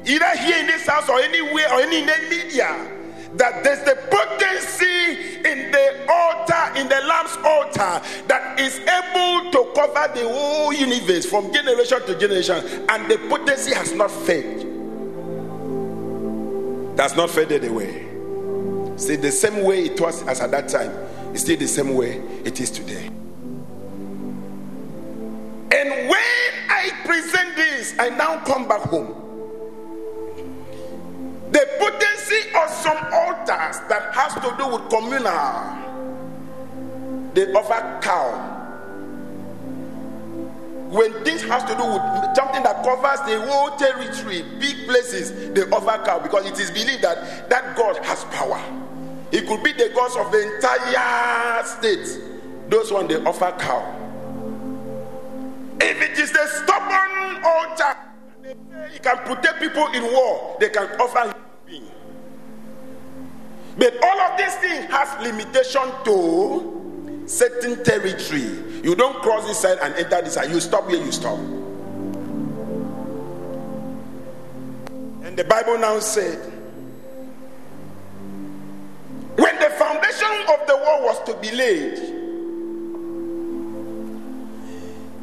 either 0.05 0.37
here 0.37 0.57
in 0.59 0.67
this 0.67 0.85
house 0.85 1.09
or 1.09 1.19
anywhere 1.19 1.71
or 1.73 1.81
any 1.81 2.05
media 2.29 2.91
that 3.35 3.63
there's 3.63 3.83
the 3.83 3.95
potency 4.09 5.37
in 5.43 5.71
the 5.71 6.05
altar, 6.09 6.79
in 6.79 6.87
the 6.87 7.01
Lamb's 7.05 7.35
altar, 7.43 8.01
that 8.27 8.57
is 8.59 8.79
able 8.79 9.51
to 9.51 9.71
cover 9.75 10.13
the 10.13 10.27
whole 10.29 10.71
universe 10.71 11.25
from 11.25 11.51
generation 11.53 12.01
to 12.05 12.17
generation, 12.17 12.63
and 12.89 13.11
the 13.11 13.17
potency 13.29 13.73
has 13.73 13.91
not 13.93 14.09
faded. 14.09 14.84
That's 16.95 17.15
not 17.15 17.29
faded 17.29 17.65
away. 17.65 18.07
See, 18.97 19.17
the 19.17 19.31
same 19.31 19.63
way 19.63 19.85
it 19.85 19.99
was 19.99 20.23
as 20.23 20.39
at 20.39 20.51
that 20.51 20.69
time, 20.69 20.91
it's 21.33 21.41
still 21.41 21.57
the 21.57 21.67
same 21.67 21.93
way 21.93 22.21
it 22.45 22.59
is 22.61 22.71
today. 22.71 23.07
And 25.71 26.09
when 26.09 26.53
I 26.69 26.91
present 27.03 27.55
this, 27.55 27.93
I 27.99 28.09
now 28.09 28.39
come 28.45 28.67
back 28.67 28.81
home 28.81 29.25
the 31.55 31.65
potency 31.79 32.49
of 32.53 32.69
some 32.69 32.97
altars 33.13 33.79
that 33.87 34.13
has 34.13 34.33
to 34.33 34.53
do 34.57 34.67
with 34.67 34.89
communal. 34.89 35.71
They 37.33 37.51
offer 37.53 37.99
cow. 38.01 38.54
When 40.95 41.11
things 41.25 41.43
has 41.43 41.61
to 41.65 41.75
do 41.75 41.83
with 41.83 42.35
something 42.37 42.63
that 42.63 42.81
covers 42.85 43.19
the 43.27 43.41
whole 43.45 43.75
territory, 43.75 44.43
big 44.59 44.87
places, 44.87 45.51
they 45.51 45.63
offer 45.63 46.01
cow 46.05 46.19
because 46.19 46.45
it 46.45 46.57
is 46.57 46.71
believed 46.71 47.01
that 47.03 47.49
that 47.49 47.75
God 47.75 47.97
has 47.97 48.23
power. 48.31 48.63
It 49.29 49.45
could 49.45 49.61
be 49.61 49.73
the 49.73 49.91
gods 49.93 50.15
of 50.15 50.31
the 50.31 50.55
entire 50.55 51.63
state. 51.65 52.17
Those 52.69 52.93
ones 52.93 53.09
they 53.09 53.21
offer 53.25 53.53
cow. 53.59 53.83
If 55.81 56.01
it 56.01 56.17
is 56.17 56.31
the 56.31 56.47
stubborn 56.47 57.43
altar, 57.43 57.97
it 58.95 59.03
can 59.03 59.17
protect 59.17 59.59
people 59.59 59.87
in 59.91 60.01
war. 60.01 60.55
They 60.61 60.69
can 60.69 60.87
offer 61.01 61.35
but 63.77 63.93
all 64.01 64.19
of 64.21 64.37
these 64.37 64.55
things 64.55 64.85
has 64.85 65.21
limitation 65.21 65.91
to 66.05 66.84
certain 67.25 67.83
territory. 67.83 68.81
You 68.83 68.95
don't 68.95 69.21
cross 69.21 69.47
this 69.47 69.59
side 69.59 69.77
and 69.81 69.93
enter 69.95 70.21
this 70.21 70.33
side. 70.35 70.51
You 70.51 70.59
stop 70.59 70.89
here, 70.89 71.03
you 71.03 71.11
stop. 71.11 71.39
And 75.23 75.35
the 75.35 75.43
Bible 75.43 75.77
now 75.77 75.99
said, 75.99 76.39
when 79.37 79.59
the 79.59 79.69
foundation 79.71 80.45
of 80.53 80.67
the 80.67 80.77
wall 80.77 81.03
was 81.03 81.23
to 81.25 81.33
be 81.41 81.51
laid, 81.51 81.97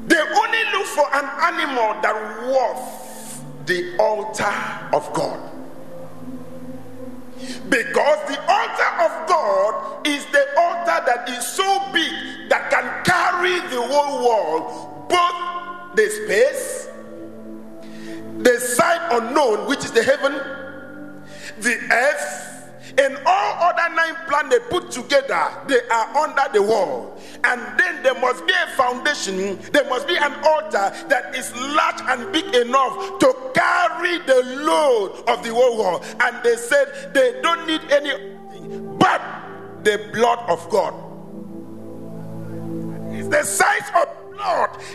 they 0.08 0.20
only 0.20 0.64
look 0.72 0.86
for 0.86 1.06
an 1.14 1.24
animal 1.54 2.02
that 2.02 2.14
worth 2.46 3.66
the 3.66 3.96
altar 3.98 4.52
of 4.92 5.12
God. 5.14 5.51
Because 7.68 8.28
the 8.28 8.40
altar 8.50 8.90
of 9.06 9.28
God 9.28 10.06
is 10.06 10.24
the 10.26 10.46
altar 10.58 11.04
that 11.06 11.28
is 11.28 11.46
so 11.46 11.80
big 11.92 12.12
that 12.48 12.70
can 12.70 13.04
carry 13.04 13.60
the 13.70 13.82
whole 13.82 14.28
world, 14.28 15.08
both 15.08 15.96
the 15.96 16.08
space, 16.10 16.88
the 18.42 18.58
side 18.60 19.00
unknown, 19.12 19.68
which 19.68 19.84
is 19.84 19.92
the 19.92 20.02
heaven, 20.02 20.32
the 21.58 21.78
earth, 21.90 22.51
and 22.98 23.16
all 23.26 23.70
other 23.70 23.94
nine 23.94 24.16
planets 24.28 24.64
put 24.70 24.90
together, 24.90 25.48
they 25.66 25.80
are 25.90 26.16
under 26.16 26.42
the 26.52 26.62
wall. 26.62 27.18
And 27.44 27.60
then 27.78 28.02
there 28.02 28.18
must 28.20 28.46
be 28.46 28.52
a 28.52 28.66
foundation, 28.76 29.58
there 29.72 29.88
must 29.88 30.06
be 30.06 30.16
an 30.16 30.32
altar 30.44 30.92
that 31.08 31.34
is 31.34 31.54
large 31.56 32.00
and 32.02 32.32
big 32.32 32.54
enough 32.54 33.18
to 33.20 33.34
carry 33.54 34.18
the 34.26 34.42
load 34.62 35.24
of 35.28 35.42
the 35.42 35.52
whole 35.52 35.78
wall. 35.78 36.04
And 36.20 36.42
they 36.42 36.56
said 36.56 37.12
they 37.14 37.40
don't 37.42 37.66
need 37.66 37.80
anything 37.90 38.96
but 38.98 39.20
the 39.84 40.08
blood 40.12 40.38
of 40.48 40.68
God. 40.70 40.94
It's 43.14 43.28
the 43.28 43.42
size 43.42 43.90
of 43.94 44.21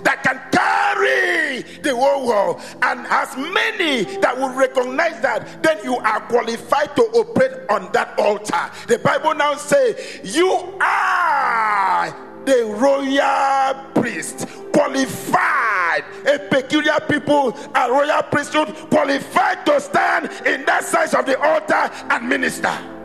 That 0.03 0.23
can 0.23 0.41
carry 0.51 1.61
the 1.81 1.95
whole 1.95 2.27
world. 2.27 2.61
And 2.81 3.05
as 3.07 3.35
many 3.37 4.03
that 4.19 4.37
will 4.37 4.53
recognize 4.53 5.21
that, 5.21 5.63
then 5.63 5.79
you 5.83 5.97
are 5.97 6.21
qualified 6.21 6.95
to 6.95 7.03
operate 7.03 7.69
on 7.69 7.91
that 7.93 8.17
altar. 8.19 8.71
The 8.87 8.99
Bible 8.99 9.35
now 9.35 9.55
says, 9.55 10.19
You 10.23 10.51
are 10.81 12.15
the 12.45 12.65
royal 12.65 13.91
priest, 13.93 14.47
qualified, 14.71 16.03
a 16.25 16.39
peculiar 16.49 16.97
people, 17.09 17.57
a 17.75 17.91
royal 17.91 18.23
priesthood, 18.23 18.73
qualified 18.89 19.65
to 19.65 19.81
stand 19.81 20.25
in 20.45 20.65
that 20.65 20.83
size 20.85 21.13
of 21.13 21.25
the 21.25 21.39
altar 21.39 21.91
and 22.09 22.27
minister. 22.27 22.96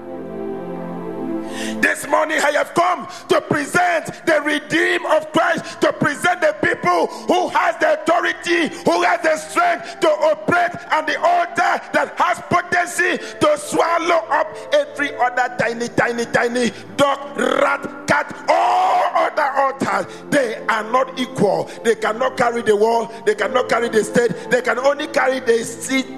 This 1.81 2.07
morning 2.09 2.39
I 2.39 2.53
have 2.53 2.75
come 2.75 3.07
to 3.29 3.41
present 3.41 4.07
the 4.27 4.41
redeem 4.43 5.05
of 5.07 5.31
Christ, 5.33 5.81
to 5.81 5.93
present 5.93 6.41
the 6.41 6.57
people 6.63 7.07
who 7.27 7.49
has 7.49 7.77
the 7.79 8.01
authority, 8.01 8.69
who 8.85 9.03
has 9.03 9.21
the 9.23 9.37
strength 9.37 10.01
to 10.01 10.09
operate 10.09 10.73
on 10.93 11.07
the 11.07 11.19
altar 11.19 11.81
that 11.93 12.15
has 12.17 12.41
potency 12.49 13.19
to 13.41 13.59
swallow 13.59 14.25
up 14.31 14.57
every 14.73 15.15
other 15.17 15.55
tiny, 15.59 15.89
tiny, 15.89 16.25
tiny 16.27 16.71
dog, 16.97 17.37
rat, 17.37 18.07
cat, 18.07 18.45
all 18.49 19.05
other 19.15 19.43
altars. 19.43 20.07
They 20.31 20.65
are 20.67 20.85
not 20.85 21.19
equal. 21.19 21.71
They 21.85 21.97
cannot 21.97 22.37
carry 22.37 22.63
the 22.63 22.77
wall, 22.77 23.13
they 23.27 23.35
cannot 23.35 23.69
carry 23.69 23.89
the 23.89 24.05
state, 24.05 24.51
they 24.51 24.63
can 24.63 24.79
only 24.79 25.07
carry 25.09 25.41
the 25.41 25.63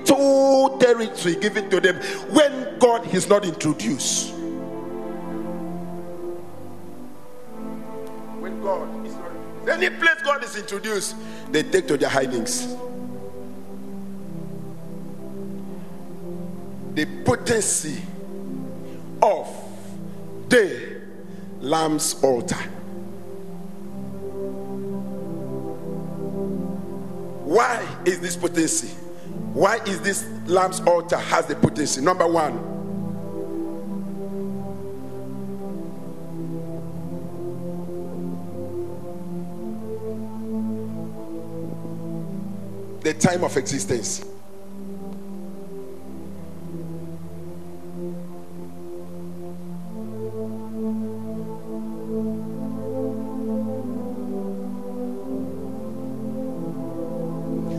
two 0.04 0.78
territory 0.78 1.36
given 1.36 1.70
to 1.70 1.80
them 1.80 1.96
when 2.32 2.78
God 2.78 3.12
is 3.14 3.28
not 3.28 3.44
introduced. 3.44 4.43
God 8.64 9.06
is 9.06 9.14
not 9.14 9.68
Any 9.68 9.90
place 9.90 10.22
God 10.24 10.42
is 10.42 10.56
introduced, 10.56 11.14
they 11.52 11.62
take 11.62 11.86
to 11.88 11.98
their 11.98 12.08
hidings. 12.08 12.74
The 16.94 17.04
potency 17.24 18.00
of 19.22 19.48
the 20.48 21.02
Lamb's 21.60 22.22
altar. 22.22 22.56
Why 27.44 27.86
is 28.06 28.20
this 28.20 28.36
potency? 28.36 28.88
Why 29.52 29.76
is 29.86 30.00
this 30.00 30.26
Lamb's 30.46 30.80
altar 30.80 31.18
has 31.18 31.46
the 31.46 31.56
potency? 31.56 32.00
Number 32.00 32.26
one, 32.26 32.73
the 43.04 43.12
time 43.12 43.44
of 43.44 43.54
existence. 43.58 44.20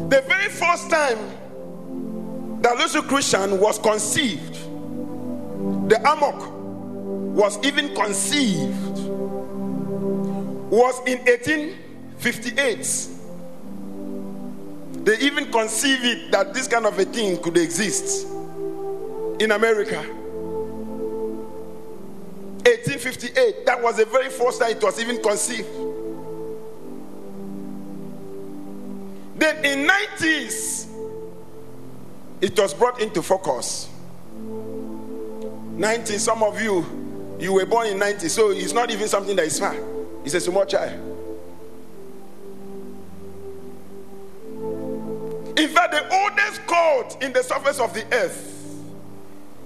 The 0.10 0.22
very 0.28 0.50
first 0.50 0.92
time 0.92 1.18
that 2.62 2.78
Rosicrucian 2.78 3.60
was 3.60 3.80
conceived, 3.80 4.54
the 5.90 6.00
AMORC 6.06 6.52
was 7.34 7.58
even 7.66 7.96
conceived, 7.96 9.00
was 10.70 11.00
in 11.08 11.18
1858 11.26 13.15
they 15.06 15.18
even 15.20 15.52
conceive 15.52 16.04
it 16.04 16.32
that 16.32 16.52
this 16.52 16.68
kind 16.68 16.88
of 16.88 16.98
a 16.98 17.06
thing 17.06 17.40
could 17.42 17.58
exist 17.58 18.26
in 19.40 19.52
America. 19.52 20.02
1858, 22.66 23.68
that 23.68 23.80
was 23.84 23.98
the 23.98 24.06
very 24.06 24.32
first 24.32 24.60
time 24.60 24.72
it 24.72 24.82
was 24.82 25.00
even 25.00 25.22
conceived. 25.22 25.70
Then 29.36 29.64
in 29.64 29.88
90s, 29.88 30.88
it 32.42 32.58
was 32.60 32.74
brought 32.74 33.00
into 33.00 33.22
focus. 33.22 33.88
90, 34.34 36.18
some 36.18 36.42
of 36.42 36.60
you, 36.60 37.38
you 37.40 37.54
were 37.54 37.68
born 37.68 37.86
in 37.86 38.00
90, 38.00 38.28
so 38.28 38.50
it's 38.50 38.74
not 38.74 38.90
even 38.90 39.08
something 39.08 39.36
that 39.36 39.46
is 39.46 39.60
far. 39.60 39.76
It's 40.24 40.34
a 40.34 40.42
small 40.42 40.66
child. 40.66 41.15
In 45.58 45.70
fact, 45.70 45.92
the 45.94 46.14
oldest 46.14 46.66
code 46.68 47.24
in 47.24 47.32
the 47.32 47.42
surface 47.42 47.80
of 47.80 47.94
the 47.94 48.06
earth 48.14 48.52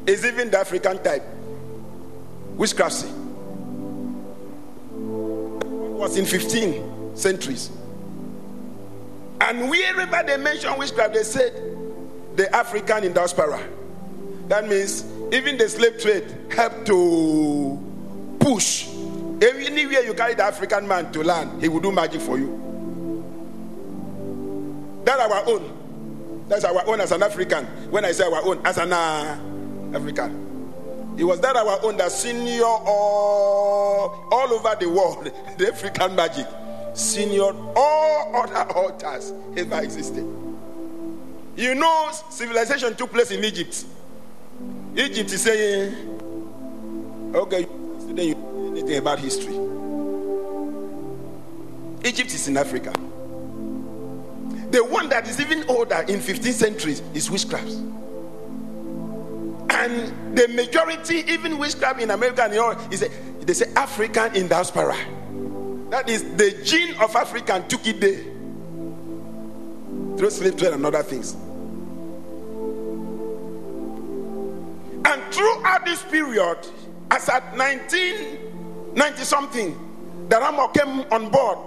is 0.05 0.23
even 0.23 0.51
the 0.51 0.59
African 0.59 1.01
type 1.01 1.23
witchcraft. 2.55 3.05
Was 4.91 6.15
in 6.17 6.25
15 6.25 7.15
centuries. 7.15 7.71
And 9.41 9.69
wherever 9.69 10.23
they 10.25 10.37
mention 10.37 10.77
witchcraft, 10.77 11.13
they 11.13 11.23
said 11.23 11.53
the 12.35 12.53
African 12.55 13.03
in 13.03 13.13
diaspora. 13.13 13.61
That 14.47 14.67
means 14.67 15.05
even 15.33 15.57
the 15.57 15.67
slave 15.69 15.99
trade 16.01 16.35
helped 16.51 16.85
to 16.87 17.79
push. 18.39 18.87
Anywhere 19.41 20.03
you 20.03 20.13
carry 20.13 20.35
the 20.35 20.43
African 20.43 20.87
man 20.87 21.11
to 21.13 21.23
land, 21.23 21.61
he 21.61 21.69
will 21.69 21.79
do 21.79 21.91
magic 21.91 22.21
for 22.21 22.37
you. 22.37 22.68
That 25.09 25.19
our 25.21 25.43
own. 25.49 26.45
That's 26.47 26.63
our 26.65 26.87
own 26.87 27.01
as 27.01 27.11
an 27.11 27.23
African. 27.23 27.65
When 27.89 28.05
I 28.05 28.11
say 28.11 28.25
our 28.25 28.45
own, 28.45 28.61
as 28.63 28.77
an 28.77 28.93
uh, 28.93 29.39
African. 29.91 31.15
It 31.17 31.23
was 31.23 31.39
that 31.41 31.55
our 31.55 31.83
own 31.83 31.97
that 31.97 32.11
senior 32.11 32.63
all, 32.63 34.27
all 34.31 34.53
over 34.53 34.77
the 34.79 34.87
world, 34.87 35.31
the 35.57 35.69
African 35.69 36.15
magic, 36.15 36.45
senior 36.93 37.55
all 37.75 38.35
other 38.35 38.71
altars 38.73 39.33
ever 39.57 39.81
existed. 39.81 40.23
You 41.57 41.73
know, 41.73 42.11
civilization 42.29 42.95
took 42.95 43.11
place 43.11 43.31
in 43.31 43.43
Egypt. 43.43 43.85
Egypt 44.95 45.33
is 45.33 45.41
saying, 45.41 47.33
okay, 47.33 47.67
then 48.01 48.27
you 48.27 48.69
anything 48.77 48.97
about 48.97 49.17
history. 49.17 49.55
Egypt 52.07 52.31
is 52.31 52.47
in 52.47 52.57
Africa. 52.57 52.93
The 54.71 54.83
one 54.83 55.09
that 55.09 55.27
is 55.27 55.39
even 55.39 55.63
older 55.67 56.05
in 56.07 56.19
15th 56.19 56.53
centuries 56.53 57.01
is 57.13 57.31
witchcraft. 57.31 57.71
And 59.71 60.37
the 60.37 60.47
majority, 60.49 61.23
even 61.31 61.57
witchcraft 61.57 62.01
in 62.01 62.11
America 62.11 62.43
and 62.43 62.53
Europe, 62.53 62.79
is 62.91 63.01
a, 63.01 63.09
they 63.41 63.53
say 63.53 63.71
African 63.75 64.35
in 64.35 64.47
diaspora. 64.47 64.95
That 65.89 66.07
is 66.07 66.23
the 66.35 66.51
gene 66.63 66.93
of 66.95 67.15
African 67.15 67.67
took 67.67 67.87
it 67.87 67.99
there. 67.99 68.21
Through 70.17 70.29
slave 70.29 70.57
trade 70.57 70.73
and 70.73 70.85
other 70.85 71.01
things. 71.01 71.33
And 75.05 75.33
throughout 75.33 75.85
this 75.85 76.03
period, 76.03 76.57
as 77.09 77.27
at 77.29 77.57
1990 77.57 79.23
something, 79.23 80.27
the 80.29 80.37
Ramo 80.37 80.67
came 80.67 81.05
on 81.11 81.29
board 81.31 81.57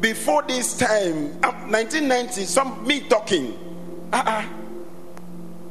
before 0.00 0.42
this 0.42 0.76
time, 0.76 1.40
1990, 1.40 2.40
um, 2.42 2.46
some 2.46 2.86
me 2.86 3.00
talking. 3.00 3.58
Uh-uh. 4.12 4.46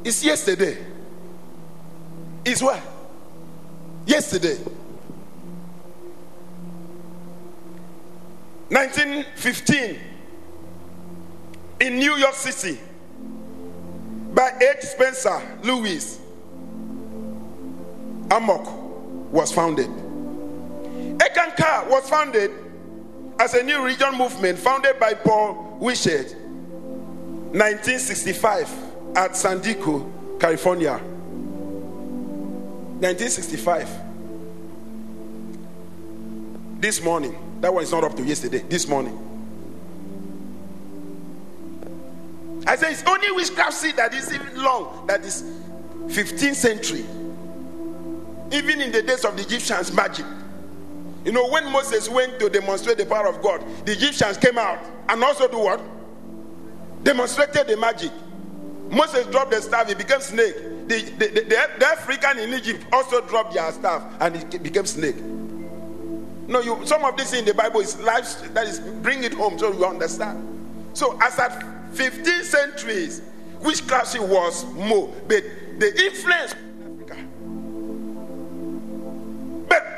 It's 0.04 0.24
yesterday. 0.24 0.78
It's 2.44 2.62
what? 2.62 2.80
Yesterday. 4.06 4.56
1915 8.68 9.98
in 11.80 11.98
New 11.98 12.16
York 12.16 12.34
City, 12.34 12.80
by 14.34 14.50
H. 14.60 14.82
Spencer 14.82 15.40
Lewis, 15.62 16.20
AMORC 18.28 18.72
was 19.30 19.52
founded. 19.52 19.88
Eckankar 21.18 21.88
was 21.88 22.08
founded 22.08 22.50
as 23.38 23.54
a 23.54 23.62
new 23.62 23.82
religion 23.82 24.16
movement 24.16 24.58
founded 24.58 24.98
by 24.98 25.14
Paul 25.14 25.78
Twitchell, 25.78 26.24
1965 27.52 29.16
at 29.16 29.36
San 29.36 29.60
Diego, 29.60 30.10
California. 30.38 30.98
1965. 32.98 33.88
This 36.80 37.02
morning, 37.02 37.36
that 37.60 37.72
one 37.72 37.82
is 37.82 37.92
not 37.92 38.04
up 38.04 38.16
to 38.16 38.22
yesterday, 38.24 38.58
this 38.68 38.88
morning. 38.88 39.22
I 42.66 42.76
say 42.76 42.92
it's 42.92 43.04
only 43.04 43.30
witchcraft 43.32 43.74
seed 43.74 43.96
that 43.96 44.14
is 44.14 44.32
even 44.32 44.62
long, 44.62 45.06
that 45.06 45.24
is 45.24 45.42
15th 46.06 46.54
century. 46.54 47.04
Even 48.52 48.80
in 48.80 48.92
the 48.92 49.02
days 49.02 49.24
of 49.24 49.36
the 49.36 49.42
Egyptians, 49.42 49.92
magic. 49.92 50.24
You 51.26 51.32
know, 51.32 51.48
when 51.48 51.70
Moses 51.72 52.08
went 52.08 52.38
to 52.38 52.48
demonstrate 52.48 52.98
the 52.98 53.04
power 53.04 53.26
of 53.26 53.42
God, 53.42 53.60
the 53.84 53.90
Egyptians 53.90 54.36
came 54.36 54.56
out 54.56 54.78
and 55.08 55.24
also 55.24 55.48
do 55.48 55.58
what? 55.58 55.80
Demonstrated 57.02 57.66
the 57.66 57.76
magic. 57.76 58.12
Moses 58.90 59.26
dropped 59.26 59.50
the 59.50 59.60
staff, 59.60 59.90
it 59.90 59.98
became 59.98 60.20
snake. 60.20 60.54
The, 60.86 61.02
the, 61.18 61.26
the, 61.26 61.74
the, 61.80 61.86
African 61.88 62.38
in 62.38 62.54
Egypt 62.54 62.86
also 62.92 63.20
dropped 63.26 63.54
their 63.54 63.72
staff 63.72 64.04
and 64.20 64.36
it 64.36 64.62
became 64.62 64.86
snake. 64.86 65.16
No, 65.16 66.60
you 66.60 66.86
some 66.86 67.04
of 67.04 67.16
this 67.16 67.32
in 67.32 67.44
the 67.44 67.54
Bible 67.54 67.80
is 67.80 67.98
life 67.98 68.54
that 68.54 68.68
is 68.68 68.78
bring 68.78 69.24
it 69.24 69.34
home 69.34 69.58
so 69.58 69.72
you 69.72 69.84
understand. 69.84 70.46
So 70.92 71.18
as 71.20 71.36
at 71.40 71.60
15 71.94 72.44
centuries, 72.44 73.20
witchcraft 73.62 74.16
was 74.20 74.64
more, 74.74 75.12
but 75.26 75.42
the 75.80 75.92
influence 76.04 76.54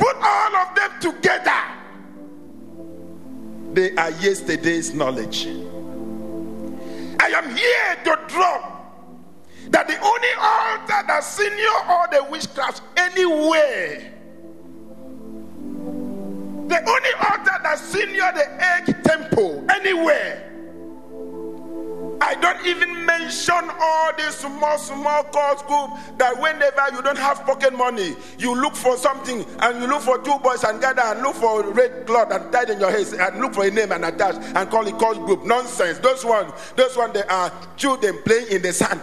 put 0.08 0.22
all 0.22 0.56
of 0.56 0.74
them 0.74 0.90
together, 1.00 1.60
they 3.74 3.94
are 3.96 4.10
yesterday's 4.12 4.94
knowledge. 4.94 5.46
I 7.20 7.26
am 7.26 7.54
here 7.54 7.96
to 8.04 8.18
drop 8.28 8.74
that 9.70 9.86
the 9.86 9.98
only 10.00 10.28
altar 10.38 11.06
that 11.06 11.22
senior 11.22 11.66
all 11.86 12.06
the 12.10 12.24
witchcraft 12.30 12.82
anywhere. 12.96 14.14
The 16.68 16.78
only 16.78 17.12
altar 17.30 17.58
that 17.62 17.78
senior 17.78 18.32
the 18.32 18.46
egg 18.64 19.04
temple 19.04 19.66
anywhere 19.70 20.47
I 22.20 22.34
don't 22.34 22.66
even 22.66 23.06
mention 23.06 23.70
all 23.80 24.12
these 24.16 24.34
small, 24.34 24.78
small 24.78 25.24
cause 25.24 25.62
group 25.62 26.18
that 26.18 26.38
whenever 26.40 26.94
you 26.94 27.02
don't 27.02 27.18
have 27.18 27.44
pocket 27.44 27.72
money, 27.72 28.16
you 28.38 28.54
look 28.54 28.74
for 28.74 28.96
something 28.96 29.44
and 29.60 29.80
you 29.80 29.88
look 29.88 30.02
for 30.02 30.18
two 30.18 30.38
boys 30.38 30.64
and 30.64 30.80
gather 30.80 31.02
and 31.02 31.22
look 31.22 31.36
for 31.36 31.62
red 31.72 32.06
cloth 32.06 32.32
and 32.32 32.50
tie 32.52 32.62
it 32.62 32.70
in 32.70 32.80
your 32.80 32.90
head 32.90 33.06
and 33.14 33.40
look 33.40 33.54
for 33.54 33.64
a 33.64 33.70
name 33.70 33.92
and 33.92 34.04
attach 34.04 34.36
and 34.56 34.70
call 34.70 34.86
it 34.86 34.98
cause 34.98 35.18
group. 35.18 35.44
Nonsense. 35.44 35.98
Those 35.98 36.24
one, 36.24 36.52
those 36.76 36.96
one 36.96 37.12
they 37.12 37.22
are 37.24 37.52
children 37.76 38.18
playing 38.24 38.48
in 38.48 38.62
the 38.62 38.72
sand. 38.72 39.00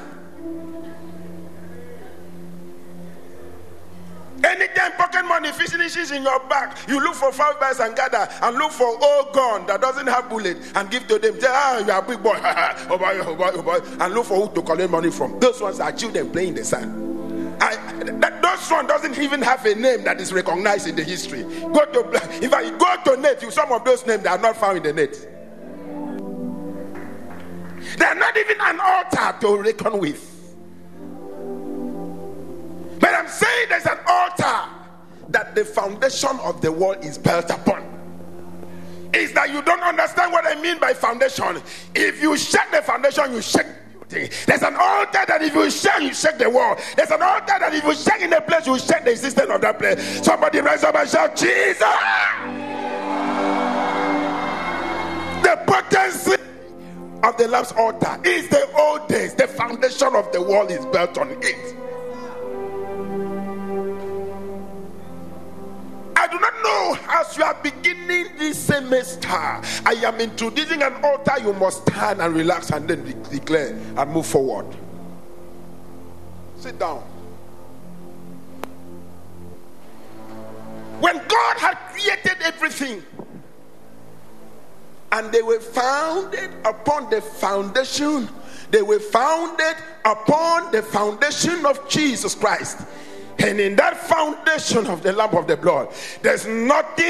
Anytime 4.45 4.91
pocket 4.93 5.25
money 5.25 5.51
finishes 5.51 6.12
in 6.12 6.21
your 6.21 6.39
back, 6.47 6.77
you 6.88 6.99
look 7.03 7.15
for 7.15 7.31
five 7.31 7.60
bars 7.60 7.79
and 7.79 7.95
gather 7.95 8.29
and 8.43 8.58
look 8.58 8.71
for 8.71 8.86
old 8.86 9.34
gun 9.34 9.65
that 9.65 9.81
doesn't 9.81 10.05
have 10.05 10.29
bullet 10.29 10.58
and 10.75 10.89
give 10.91 11.08
to 11.08 11.17
them. 11.17 11.39
Say, 11.39 11.47
ah, 11.49 11.79
you 11.79 11.91
are 11.91 12.03
a 12.03 12.08
big 12.08 12.21
boy. 12.21 12.38
oh 12.43 12.97
boy, 12.97 13.19
oh 13.25 13.36
boy, 13.36 13.51
oh 13.55 13.62
boy. 13.63 13.79
And 13.99 14.13
look 14.13 14.25
for 14.27 14.45
who 14.47 14.53
to 14.53 14.62
collect 14.62 14.91
money 14.91 15.10
from. 15.10 15.39
Those 15.39 15.60
ones 15.62 15.79
are 15.79 15.91
children 15.91 16.29
playing 16.29 16.49
in 16.49 16.55
the 16.55 16.63
sand. 16.63 17.01
I, 17.62 17.75
that, 18.19 18.41
those 18.41 18.69
one 18.69 18.86
doesn't 18.86 19.17
even 19.17 19.41
have 19.41 19.65
a 19.65 19.73
name 19.73 20.03
that 20.03 20.21
is 20.21 20.31
recognized 20.31 20.88
in 20.88 20.95
the 20.95 21.03
history. 21.03 21.43
Go 21.43 21.86
to, 21.86 22.10
if 22.43 22.53
I 22.53 22.69
go 22.77 23.15
to 23.15 23.21
net, 23.21 23.41
you 23.41 23.49
some 23.49 23.71
of 23.71 23.84
those 23.84 24.05
names 24.05 24.23
that 24.23 24.39
are 24.39 24.41
not 24.41 24.58
found 24.58 24.77
in 24.77 24.84
the 24.84 24.93
net. 24.93 25.13
They 27.97 28.05
are 28.05 28.15
not 28.15 28.38
even 28.38 28.58
an 28.62 28.79
altar 28.79 29.39
to 29.41 29.58
reckon 29.58 29.99
with. 29.99 30.34
But 32.99 33.13
I'm 33.13 33.27
saying 33.27 33.69
there's 33.69 33.86
an 33.86 33.99
altar 34.08 34.69
that 35.29 35.55
the 35.55 35.65
foundation 35.65 36.39
of 36.43 36.62
the 36.62 36.71
world 36.71 37.03
is 37.03 37.17
built 37.17 37.49
upon. 37.49 37.84
Is 39.13 39.34
that 39.34 39.49
you 39.49 39.62
don't 39.62 39.81
understand 39.81 40.31
what 40.31 40.45
I 40.45 40.60
mean 40.62 40.77
by 40.79 40.93
foundation? 40.93 41.62
If 41.93 42.21
you 42.21 42.36
shake 42.38 42.71
the 42.71 42.81
foundation, 42.81 43.34
you 43.34 43.41
shake 43.41 43.67
there's 44.08 44.62
an 44.62 44.75
altar 44.75 45.25
that 45.27 45.41
if 45.41 45.55
you 45.55 45.69
shake, 45.69 46.01
you 46.01 46.13
shake 46.13 46.38
the 46.38 46.49
wall. 46.49 46.77
There's 46.95 47.12
an 47.12 47.21
altar 47.21 47.55
that 47.60 47.73
if 47.73 47.84
you 47.84 47.95
shake 47.95 48.21
in 48.21 48.29
the 48.29 48.41
place, 48.41 48.67
you 48.67 48.77
shake 48.77 49.03
the 49.03 49.12
existence 49.12 49.49
of 49.49 49.62
that 49.62 49.79
place. 49.79 50.23
Somebody 50.23 50.60
rise 50.60 50.84
up 50.84 50.95
and 50.95 51.10
shout, 51.10 51.36
Jesus! 51.36 51.79
The 55.43 55.58
potency 55.65 56.41
of 57.23 57.38
the 57.38 57.47
Lamb's 57.47 57.71
altar 57.73 58.19
is 58.23 58.47
the 58.49 58.71
old 58.77 59.08
days. 59.08 59.34
The 59.34 59.47
foundation 59.47 60.15
of 60.15 60.31
the 60.31 60.41
wall 60.41 60.67
is 60.67 60.86
built 60.86 61.17
on 61.17 61.36
it. 61.41 61.84
I 66.25 66.27
do 66.27 66.39
not 66.39 66.53
know 66.63 66.97
as 67.07 67.38
you 67.38 67.43
are 67.43 67.53
beginning 67.61 68.35
this 68.39 68.57
semester, 68.57 69.27
I 69.27 69.93
am 70.03 70.19
introducing 70.19 70.81
an 70.81 70.95
altar. 71.03 71.33
You 71.39 71.53
must 71.53 71.83
stand 71.83 72.19
and 72.19 72.33
relax 72.33 72.71
and 72.71 72.88
then 72.88 73.05
de- 73.05 73.29
declare 73.29 73.77
and 73.95 74.11
move 74.11 74.25
forward. 74.25 74.65
Sit 76.57 76.79
down. 76.79 77.01
When 80.99 81.15
God 81.27 81.57
had 81.57 81.75
created 81.91 82.38
everything, 82.41 83.03
and 85.11 85.31
they 85.31 85.43
were 85.43 85.59
founded 85.59 86.49
upon 86.65 87.11
the 87.11 87.21
foundation, 87.21 88.27
they 88.71 88.81
were 88.81 88.99
founded 88.99 89.75
upon 90.03 90.71
the 90.71 90.81
foundation 90.81 91.67
of 91.67 91.88
Jesus 91.88 92.33
Christ. 92.33 92.79
And 93.39 93.59
in 93.59 93.75
that 93.75 93.97
foundation 93.97 94.87
of 94.87 95.03
the 95.03 95.11
lamp 95.11 95.33
of 95.33 95.45
the 95.47 95.57
blood, 95.57 95.93
there's 96.21 96.47
nothing 96.47 97.05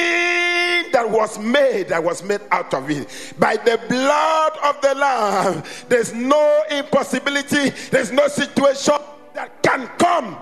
that 0.92 1.08
was 1.08 1.38
made 1.38 1.90
that 1.90 2.04
was 2.04 2.24
made 2.24 2.42
out 2.52 2.74
of 2.74 2.90
it. 2.90 3.34
By 3.38 3.58
the 3.58 3.80
blood 3.88 4.54
of 4.64 4.82
the 4.82 4.96
lamb, 4.96 5.64
there's 5.88 6.14
no 6.14 6.64
impossibility, 6.72 7.70
there's 7.92 8.12
no 8.12 8.28
situation 8.28 8.96
that 9.34 9.62
can 9.62 9.88
come 9.98 10.38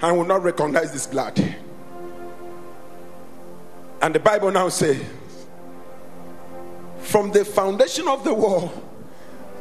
and 0.00 0.16
will 0.16 0.24
not 0.24 0.42
recognize 0.42 0.92
this 0.92 1.06
blood. 1.06 1.38
And 4.00 4.14
the 4.14 4.20
Bible 4.20 4.50
now 4.50 4.68
says, 4.68 5.00
from 6.98 7.30
the 7.32 7.44
foundation 7.44 8.08
of 8.08 8.24
the 8.24 8.34
world, 8.34 8.70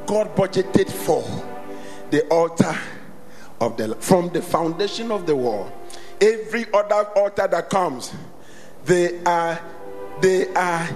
God 0.05 0.35
budgeted 0.35 0.89
for 0.89 1.23
the 2.09 2.27
altar 2.27 2.77
of 3.61 3.77
the 3.77 3.95
from 3.95 4.29
the 4.29 4.41
foundation 4.41 5.11
of 5.11 5.25
the 5.25 5.35
world. 5.35 5.71
every 6.19 6.65
other 6.73 7.07
altar 7.15 7.47
that 7.47 7.69
comes 7.69 8.13
they 8.85 9.23
are 9.23 9.59
they 10.21 10.47
are 10.53 10.89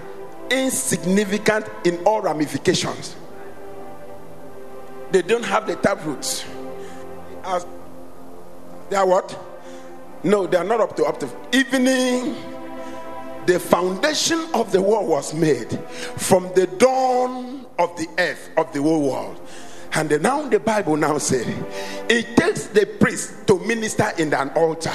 insignificant 0.52 1.66
in 1.86 1.98
all 2.06 2.22
ramifications. 2.22 3.16
They 5.12 5.24
don't 5.24 5.46
have 5.46 5.66
the 5.66 5.76
tap 5.76 6.06
roots. 6.06 6.46
They 8.90 8.96
are 8.96 9.08
what? 9.08 9.40
No 10.24 10.46
they 10.46 10.58
are 10.58 10.64
not 10.64 10.82
up 10.82 10.96
to 10.98 11.06
up 11.06 11.20
to 11.22 11.30
evening. 11.52 12.36
The 13.46 13.60
foundation 13.60 14.44
of 14.56 14.72
the 14.72 14.82
world 14.82 15.08
was 15.08 15.34
made 15.34 15.80
from 16.18 16.52
the 16.56 16.66
dawn 16.66 17.66
of 17.78 17.96
the 17.98 18.08
earth 18.18 18.50
of 18.58 18.74
the 18.74 18.82
whole 18.82 19.10
world 19.12 19.40
and 19.96 20.22
now 20.22 20.48
the 20.50 20.60
Bible 20.60 20.98
now 20.98 21.18
says 21.18 21.48
it 22.10 22.36
takes 22.36 22.66
the 22.68 22.86
priest 22.86 23.48
to 23.48 23.58
minister 23.60 24.12
in 24.18 24.34
an 24.34 24.50
altar. 24.50 24.92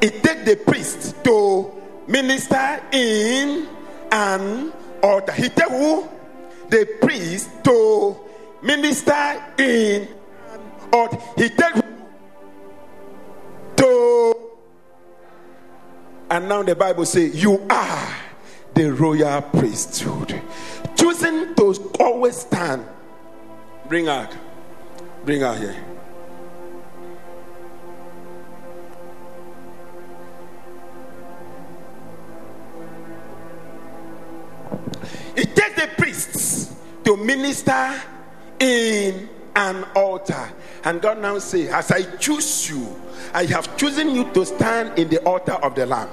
It 0.00 0.22
takes 0.22 0.44
the 0.44 0.56
priest 0.56 1.24
to 1.24 1.72
minister 2.06 2.82
in 2.92 3.66
an 4.12 4.72
altar. 5.02 5.32
He 5.32 5.48
takes 5.48 5.70
who? 5.70 6.06
The 6.68 6.98
priest 7.00 7.48
to 7.64 8.16
minister 8.62 9.42
in 9.56 10.06
an 10.52 10.60
altar. 10.92 11.18
He 11.36 11.48
takes 11.48 11.80
to 13.76 14.34
and 16.30 16.46
now 16.46 16.62
the 16.62 16.74
Bible 16.74 17.06
says 17.06 17.42
you 17.42 17.66
are 17.70 18.16
the 18.74 18.92
royal 18.92 19.40
priesthood. 19.40 20.42
Choosing 20.94 21.54
to 21.54 21.92
always 21.98 22.36
stand 22.36 22.84
Bring 23.90 24.06
her. 24.06 24.28
Bring 25.24 25.40
her 25.40 25.56
here. 25.56 25.76
It 35.34 35.56
takes 35.56 35.74
the 35.74 35.88
priests 35.98 36.76
to 37.02 37.16
minister 37.16 38.00
in 38.60 39.28
an 39.56 39.82
altar. 39.96 40.48
And 40.84 41.02
God 41.02 41.18
now 41.18 41.40
say, 41.40 41.68
As 41.68 41.90
I 41.90 42.02
choose 42.18 42.70
you, 42.70 42.86
I 43.34 43.46
have 43.46 43.76
chosen 43.76 44.14
you 44.14 44.30
to 44.34 44.46
stand 44.46 45.00
in 45.00 45.08
the 45.08 45.18
altar 45.24 45.54
of 45.54 45.74
the 45.74 45.86
Lamb 45.86 46.10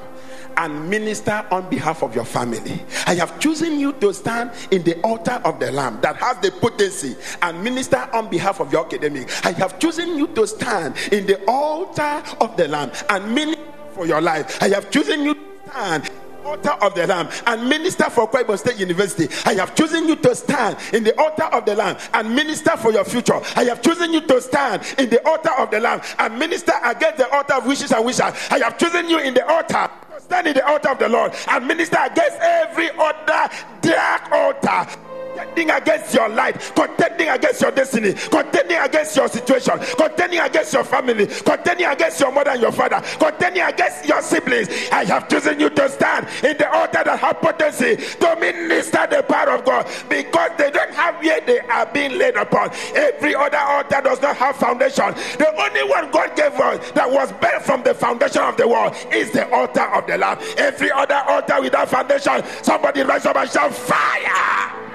and 0.57 0.89
minister 0.89 1.45
on 1.51 1.69
behalf 1.69 2.03
of 2.03 2.15
your 2.15 2.25
family. 2.25 2.81
I 3.05 3.15
have 3.15 3.39
chosen 3.39 3.79
you 3.79 3.93
to 3.93 4.13
stand 4.13 4.51
in 4.71 4.83
the 4.83 4.99
altar 5.01 5.39
of 5.45 5.59
the 5.59 5.71
Lamb 5.71 5.99
that 6.01 6.17
has 6.17 6.37
the 6.39 6.51
potency 6.51 7.15
and 7.41 7.63
minister 7.63 8.09
on 8.13 8.29
behalf 8.29 8.59
of 8.59 8.71
your 8.71 8.85
academic. 8.85 9.29
I 9.45 9.51
have 9.53 9.79
chosen 9.79 10.17
you 10.17 10.27
to 10.27 10.47
stand 10.47 10.95
in 11.11 11.25
the 11.25 11.43
altar 11.47 12.23
of 12.41 12.57
the 12.57 12.67
Lamb 12.67 12.91
and 13.09 13.33
minister 13.33 13.63
for 13.93 14.05
your 14.05 14.21
life. 14.21 14.61
I 14.61 14.69
have 14.69 14.91
chosen 14.91 15.23
you 15.23 15.33
to 15.35 15.41
stand 15.69 16.09
altar 16.47 16.71
of 16.81 16.95
the 16.95 17.05
Lamb 17.05 17.29
and 17.45 17.69
minister 17.69 18.05
for 18.09 18.27
Akwa 18.27 18.43
Ibom 18.43 18.57
State 18.57 18.77
University. 18.79 19.27
I 19.45 19.53
have 19.55 19.75
chosen 19.75 20.07
you 20.07 20.15
to 20.15 20.33
stand 20.35 20.77
in 20.93 21.03
the 21.03 21.19
altar 21.19 21.43
of 21.43 21.65
the 21.65 21.75
Lamb 21.75 21.97
and 22.13 22.33
minister 22.33 22.77
for 22.77 22.91
your 22.91 23.03
future. 23.03 23.39
I 23.55 23.65
have 23.65 23.81
chosen 23.81 24.13
you 24.13 24.21
to 24.21 24.41
stand 24.41 24.81
in 24.97 25.09
the 25.09 25.25
altar 25.27 25.51
of 25.57 25.69
the 25.71 25.79
Lamb 25.79 26.01
and 26.17 26.39
minister 26.39 26.73
against 26.83 27.17
the 27.17 27.29
altar 27.35 27.55
of 27.55 27.65
wishes 27.65 27.91
and 27.91 28.05
wishes. 28.05 28.21
I 28.21 28.59
have 28.59 28.77
chosen 28.77 29.09
you 29.09 29.19
in 29.19 29.33
the 29.33 29.45
altar 29.47 29.89
stand 30.27 30.47
in 30.47 30.53
the 30.53 30.67
altar 30.67 30.89
of 30.89 30.99
the 30.99 31.07
Lord 31.07 31.33
and 31.47 31.67
minister 31.67 31.97
against 32.03 32.37
every 32.41 32.89
other 32.91 33.49
dark 33.81 34.31
altar 34.31 35.06
contending 35.38 35.69
against 35.69 36.13
your 36.13 36.30
life, 36.30 36.73
contending 36.76 37.30
against 37.30 37.62
your 37.62 37.71
destiny, 37.71 38.13
contending 38.13 38.78
against 38.78 39.15
your 39.15 39.28
situation, 39.28 39.80
contending 39.97 40.39
against 40.39 40.73
your 40.73 40.84
family, 40.84 41.28
contending 41.28 41.86
against 41.86 42.19
your 42.19 42.32
mother 42.32 42.52
and 42.52 42.62
your 42.62 42.71
father, 42.71 43.02
contending 43.19 43.63
against 43.63 44.06
your 44.06 44.21
siblings. 44.21 44.67
I 44.91 45.06
have 45.06 45.30
chosen 45.30 45.60
you 45.60 45.69
to 45.69 45.89
stand 45.89 46.28
in 46.43 46.58
the 46.58 46.69
altar 46.71 47.04
that 47.04 47.19
have 47.19 47.41
potency 47.41 47.95
to 47.95 48.36
minister 48.39 49.08
the 49.10 49.23
power 49.23 49.52
of 49.52 49.65
God 49.65 49.88
because 50.10 50.52
they 50.58 50.71
don't 50.71 50.93
have 50.93 51.23
yet 51.23 51.45
they 51.45 51.60
are 51.60 51.86
being 51.86 52.17
laid 52.17 52.36
upon. 52.36 52.71
Every 52.95 53.36
other 53.36 53.58
altar 53.58 54.02
does 54.02 54.21
not 54.21 54.38
have 54.38 54.56
foundation. 54.56 55.13
The 55.38 55.54
only 55.60 55.84
one 55.89 56.12
God 56.12 56.36
gave 56.36 56.54
us 56.54 56.91
that 56.91 57.10
was 57.10 57.32
built 57.34 57.62
from 57.63 57.84
the 57.84 57.93
foundation 57.93 58.41
of 58.41 58.58
the 58.58 58.67
world 58.67 58.95
is 59.12 59.32
the 59.32 59.50
altar 59.54 59.86
of 59.93 60.08
the 60.08 60.17
Lamb. 60.17 60.39
Every 60.58 60.91
other 60.91 61.21
altar 61.28 61.62
without 61.62 61.89
foundation, 61.89 62.43
somebody 62.63 63.02
rise 63.02 63.26
up 63.26 63.36
and 63.36 63.50
shout 63.50 63.73
fire. 63.73 64.87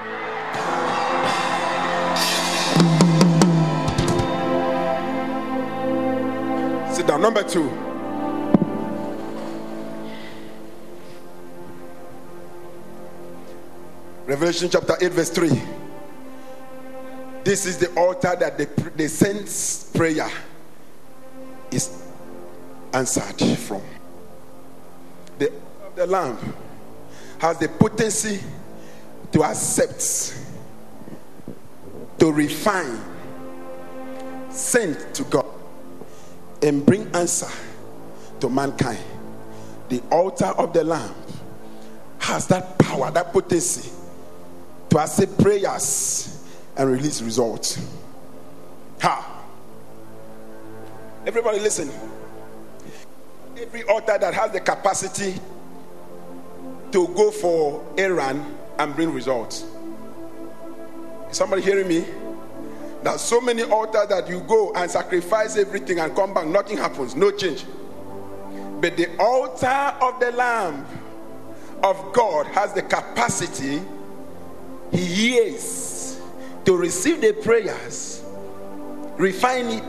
Number 7.23 7.41
two. 7.41 7.69
Revelation 14.25 14.69
chapter 14.69 14.97
8, 14.99 15.11
verse 15.13 15.29
3. 15.29 15.61
This 17.45 17.65
is 17.65 17.77
the 17.77 17.93
altar 17.95 18.35
that 18.37 18.57
the, 18.57 18.65
the 18.97 19.07
saints' 19.07 19.89
prayer 19.95 20.29
is 21.71 22.03
answered 22.91 23.57
from. 23.57 23.81
The, 25.39 25.49
the 25.95 26.05
Lamb 26.05 26.37
has 27.39 27.57
the 27.57 27.69
potency 27.69 28.41
to 29.31 29.43
accept, 29.45 30.37
to 32.19 32.31
refine, 32.33 32.99
sent 34.49 35.15
to 35.15 35.23
God, 35.23 35.42
and 36.63 36.85
bring 36.85 37.07
answer 37.13 37.49
to 38.39 38.49
mankind. 38.49 39.03
The 39.89 40.01
altar 40.11 40.45
of 40.45 40.73
the 40.73 40.83
Lamb 40.83 41.13
has 42.19 42.47
that 42.47 42.79
power, 42.79 43.11
that 43.11 43.33
potency 43.33 43.91
to 44.89 44.99
accept 44.99 45.37
prayers 45.37 46.43
and 46.77 46.89
release 46.89 47.21
results. 47.21 47.85
Ha! 49.01 49.43
Everybody 51.27 51.59
listen. 51.59 51.91
Every 53.57 53.83
altar 53.83 54.17
that 54.17 54.33
has 54.33 54.51
the 54.51 54.59
capacity 54.61 55.35
to 56.91 57.07
go 57.09 57.31
for 57.31 57.85
a 57.97 58.07
run 58.07 58.57
and 58.79 58.95
bring 58.95 59.11
results. 59.13 59.65
Is 61.29 61.37
somebody 61.37 61.61
hearing 61.61 61.87
me? 61.87 62.05
There's 63.03 63.21
so 63.21 63.41
many 63.41 63.63
altars 63.63 64.07
that 64.07 64.29
you 64.29 64.39
go 64.41 64.71
and 64.73 64.89
sacrifice 64.89 65.57
everything 65.57 65.99
and 65.99 66.15
come 66.15 66.33
back, 66.33 66.47
nothing 66.47 66.77
happens, 66.77 67.15
no 67.15 67.31
change. 67.31 67.65
But 68.79 68.95
the 68.95 69.15
altar 69.17 69.67
of 70.01 70.19
the 70.21 70.31
Lamb 70.31 70.85
of 71.83 72.13
God 72.13 72.47
has 72.47 72.73
the 72.73 72.81
capacity, 72.81 73.81
He 74.91 75.05
hears 75.05 76.21
to 76.63 76.77
receive 76.77 77.19
the 77.19 77.33
prayers, 77.33 78.23
refine 79.17 79.67
it, 79.67 79.83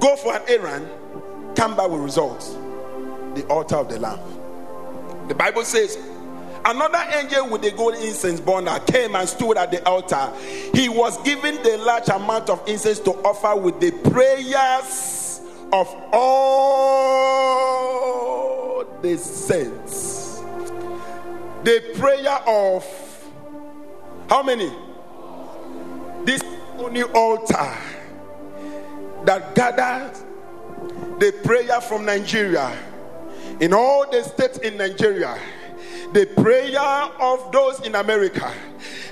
go 0.00 0.16
for 0.16 0.34
an 0.34 0.42
errand, 0.48 0.88
come 1.54 1.76
back 1.76 1.90
with 1.90 2.00
results. 2.00 2.56
The 3.34 3.44
altar 3.50 3.76
of 3.76 3.90
the 3.90 3.98
Lamb. 3.98 4.20
The 5.28 5.34
Bible 5.34 5.64
says, 5.64 5.98
Another 6.66 7.04
angel 7.12 7.48
with 7.50 7.60
the 7.60 7.70
gold 7.72 7.94
incense 7.96 8.40
burner 8.40 8.78
came 8.80 9.14
and 9.14 9.28
stood 9.28 9.58
at 9.58 9.70
the 9.70 9.86
altar. 9.86 10.32
He 10.72 10.88
was 10.88 11.20
given 11.22 11.62
the 11.62 11.76
large 11.78 12.08
amount 12.08 12.48
of 12.48 12.66
incense 12.66 13.00
to 13.00 13.10
offer 13.22 13.54
with 13.60 13.78
the 13.80 13.90
prayers 14.10 15.42
of 15.72 15.86
all 16.12 16.84
the 19.02 19.18
saints. 19.18 20.40
The 21.64 21.82
prayer 21.98 22.38
of 22.46 22.84
how 24.30 24.42
many? 24.42 24.72
This 26.24 26.42
only 26.78 27.02
altar 27.02 27.76
that 29.24 29.54
gathers 29.54 30.24
the 31.18 31.32
prayer 31.44 31.80
from 31.82 32.04
Nigeria 32.06 32.72
in 33.60 33.72
all 33.74 34.10
the 34.10 34.22
states 34.22 34.58
in 34.58 34.76
Nigeria 34.76 35.38
the 36.12 36.26
prayer 36.36 36.80
of 36.80 37.50
those 37.52 37.80
in 37.80 37.94
America, 37.94 38.52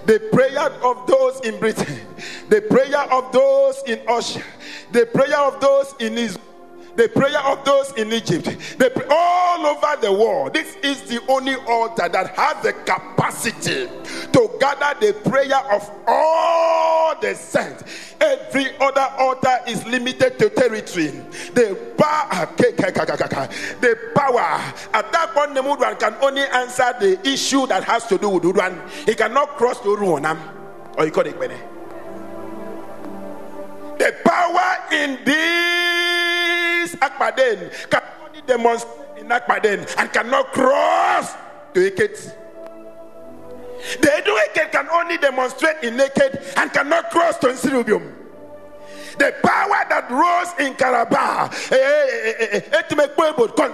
the 0.07 0.19
prayer 0.33 0.71
of 0.85 1.07
those 1.07 1.41
in 1.41 1.59
Britain, 1.59 2.01
the 2.49 2.61
prayer 2.63 3.01
of 3.13 3.33
those 3.33 3.83
in 3.87 4.01
Austria, 4.09 4.45
the 4.93 5.07
prayer 5.07 5.39
of 5.39 5.61
those 5.61 5.95
in 6.01 6.19
Israel 6.19 6.52
the 6.97 7.09
prayer 7.09 7.39
of 7.41 7.65
those 7.65 7.93
in 7.93 8.13
Egypt, 8.13 8.45
the, 8.79 9.07
all 9.11 9.67
over 9.67 10.01
the 10.01 10.13
world. 10.13 10.55
This 10.55 10.77
is 10.77 11.03
the 11.03 11.21
only 11.29 11.55
altar 11.55 12.09
that 12.09 12.35
has 12.37 12.63
the 12.63 12.73
capacity 12.73 13.89
to 14.33 14.51
gather 14.61 14.99
the 15.01 15.13
prayer 15.29 15.59
of 15.73 15.91
all 16.07 17.19
the 17.21 17.35
saints. 17.35 18.15
Every 18.21 18.77
other 18.79 19.07
altar 19.19 19.59
is 19.67 19.85
limited 19.87 20.39
to 20.39 20.51
territory. 20.51 21.09
The 21.55 21.95
power, 21.97 22.47
the 23.81 23.99
power 24.15 24.75
at 24.95 25.13
that 25.13 25.33
point, 25.35 25.55
the 25.55 25.63
Mudwan 25.63 25.99
can 25.99 26.15
only 26.23 26.43
answer 26.43 26.95
the 27.01 27.19
issue 27.29 27.67
that 27.67 27.85
has 27.85 28.07
to 28.07 28.19
do 28.19 28.29
with 28.29 28.43
Udwan. 28.45 28.89
He 29.07 29.15
cannot 29.15 29.57
cross 29.57 29.81
the 29.81 29.89
Uruonam 29.89 30.39
or 30.97 31.05
he 31.05 31.11
call 31.11 31.27
it 31.27 31.39
The 33.99 34.15
power 34.25 34.77
in 34.93 35.19
this 36.93 37.01
Akbaden 37.01 37.91
can 37.91 38.03
only 38.25 38.43
demonstrate 38.43 39.19
in 39.19 39.29
Akbaden 39.29 39.95
and 39.99 40.13
cannot 40.13 40.53
cross 40.53 41.33
to 41.75 41.81
Eket. 41.91 42.37
The 44.01 44.13
Educated 44.15 44.73
can 44.73 44.89
only 44.91 45.19
demonstrate 45.19 45.83
in 45.83 45.97
naked 45.97 46.41
and 46.57 46.73
cannot 46.73 47.11
cross 47.11 47.39
to 47.39 47.49
Nsit 47.49 47.85
Ubium. 47.85 48.22
The 49.19 49.35
power 49.43 49.85
that 49.89 50.11
rose 50.11 50.67
in 50.67 50.75
Calabar 50.75 51.51
eh, 51.71 51.77
eh, 51.77 52.61
eh, 52.73 52.83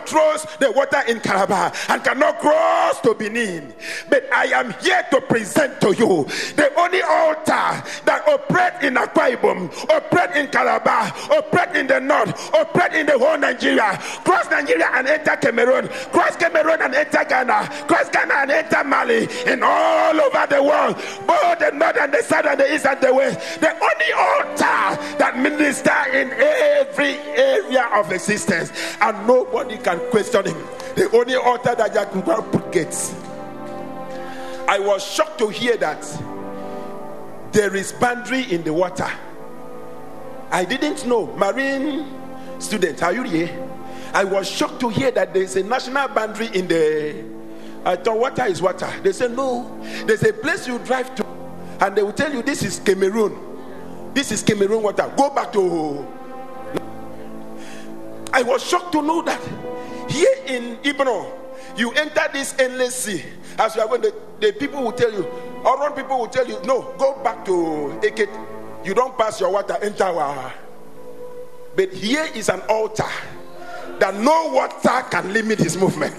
controls 0.08 0.46
the 0.58 0.70
water 0.72 1.02
in 1.08 1.20
Calabar 1.20 1.72
and 1.88 2.02
cannot 2.04 2.38
cross 2.40 3.00
to 3.02 3.14
Benin. 3.14 3.72
But 4.08 4.24
I 4.32 4.46
am 4.46 4.72
here 4.80 5.04
to 5.10 5.20
present 5.20 5.80
to 5.80 5.94
you 5.94 6.24
the 6.56 6.72
only 6.78 7.02
altar 7.02 7.82
that 8.04 8.22
operates 8.28 8.84
in 8.84 8.94
Akwa 8.94 9.36
Ibom, 9.36 9.90
operate 9.90 10.36
in 10.36 10.46
Calabar, 10.50 11.12
operate 11.30 11.76
in 11.76 11.86
the 11.86 12.00
north, 12.00 12.54
operate 12.54 12.94
in 12.94 13.06
the 13.06 13.18
whole 13.18 13.38
Nigeria, 13.38 13.96
cross 14.24 14.48
Nigeria 14.50 14.88
and 14.94 15.06
enter 15.06 15.36
Cameroon, 15.36 15.88
cross 16.12 16.36
Cameroon 16.36 16.80
and 16.82 16.94
enter 16.94 17.24
Ghana, 17.24 17.68
cross 17.86 18.08
Ghana 18.10 18.34
and 18.34 18.50
enter 18.50 18.84
Mali, 18.84 19.28
and 19.46 19.62
all 19.64 20.20
over 20.20 20.46
the 20.48 20.62
world, 20.62 20.96
both 21.26 21.58
the 21.58 21.70
north 21.74 21.96
and 21.98 22.12
the 22.12 22.22
south 22.22 22.46
and 22.46 22.60
the 22.60 22.74
east 22.74 22.86
and 22.86 23.00
the 23.00 23.14
west. 23.14 23.60
The 23.60 23.70
only 23.72 24.12
altar 24.12 25.16
that 25.18 25.27
that 25.28 25.38
minister 25.38 25.90
in 26.16 26.30
every 26.32 27.14
area 27.36 27.86
of 27.94 28.10
existence, 28.12 28.72
and 29.00 29.26
nobody 29.26 29.76
can 29.76 29.98
question 30.10 30.46
him. 30.46 30.56
The 30.94 31.10
only 31.12 31.34
altar 31.34 31.74
that 31.74 31.92
Jacob 31.92 32.50
put 32.50 32.72
gates. 32.72 33.14
I 34.66 34.78
was 34.78 35.04
shocked 35.04 35.38
to 35.38 35.48
hear 35.48 35.76
that 35.78 36.02
there 37.52 37.74
is 37.74 37.92
boundary 37.92 38.42
in 38.52 38.62
the 38.64 38.72
water. 38.72 39.10
I 40.50 40.64
didn't 40.64 41.06
know. 41.06 41.26
Marine 41.36 42.06
student, 42.58 43.02
are 43.02 43.12
you 43.12 43.22
here? 43.22 43.68
I 44.14 44.24
was 44.24 44.48
shocked 44.48 44.80
to 44.80 44.88
hear 44.88 45.10
that 45.10 45.34
there's 45.34 45.56
a 45.56 45.62
national 45.62 46.08
boundary 46.08 46.48
in 46.54 46.68
the. 46.68 47.24
Uh, 47.84 47.90
I 47.90 47.96
thought 47.96 48.18
water 48.18 48.46
is 48.46 48.60
water. 48.62 48.90
They 49.02 49.12
said 49.12 49.36
no. 49.36 49.78
There's 50.06 50.22
a 50.22 50.32
place 50.32 50.66
you 50.66 50.78
drive 50.80 51.14
to, 51.16 51.26
and 51.80 51.96
they 51.96 52.02
will 52.02 52.12
tell 52.12 52.32
you 52.32 52.42
this 52.42 52.62
is 52.62 52.78
Cameroon. 52.80 53.57
This 54.18 54.32
is 54.32 54.42
Cameroon 54.42 54.82
water. 54.82 55.08
Go 55.16 55.30
back 55.30 55.52
to. 55.52 56.04
I 58.32 58.42
was 58.42 58.64
shocked 58.66 58.90
to 58.94 59.00
know 59.00 59.22
that 59.22 59.40
here 60.10 60.34
in 60.44 60.76
Ibeno, 60.78 61.30
you 61.76 61.92
enter 61.92 62.22
this 62.32 62.52
endless 62.58 62.96
sea. 62.96 63.22
As 63.60 63.76
you 63.76 63.82
are 63.82 63.86
going, 63.86 64.00
the, 64.00 64.12
the 64.40 64.52
people 64.54 64.82
will 64.82 64.90
tell 64.90 65.12
you, 65.12 65.24
Around 65.64 65.94
people 65.94 66.18
will 66.18 66.26
tell 66.26 66.48
you, 66.48 66.60
no, 66.64 66.92
go 66.98 67.22
back 67.22 67.44
to 67.44 67.52
Eket. 68.02 68.28
You 68.84 68.92
don't 68.92 69.16
pass 69.16 69.38
your 69.40 69.52
water, 69.52 69.78
enter 69.80 70.02
our. 70.02 70.52
But 71.76 71.92
here 71.92 72.26
is 72.34 72.48
an 72.48 72.62
altar 72.68 73.06
that 74.00 74.16
no 74.16 74.50
water 74.52 75.06
can 75.12 75.32
limit 75.32 75.60
his 75.60 75.76
movement. 75.76 76.16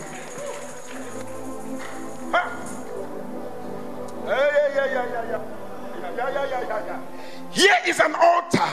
Here 7.60 7.76
is 7.86 8.00
an 8.00 8.16
altar 8.16 8.72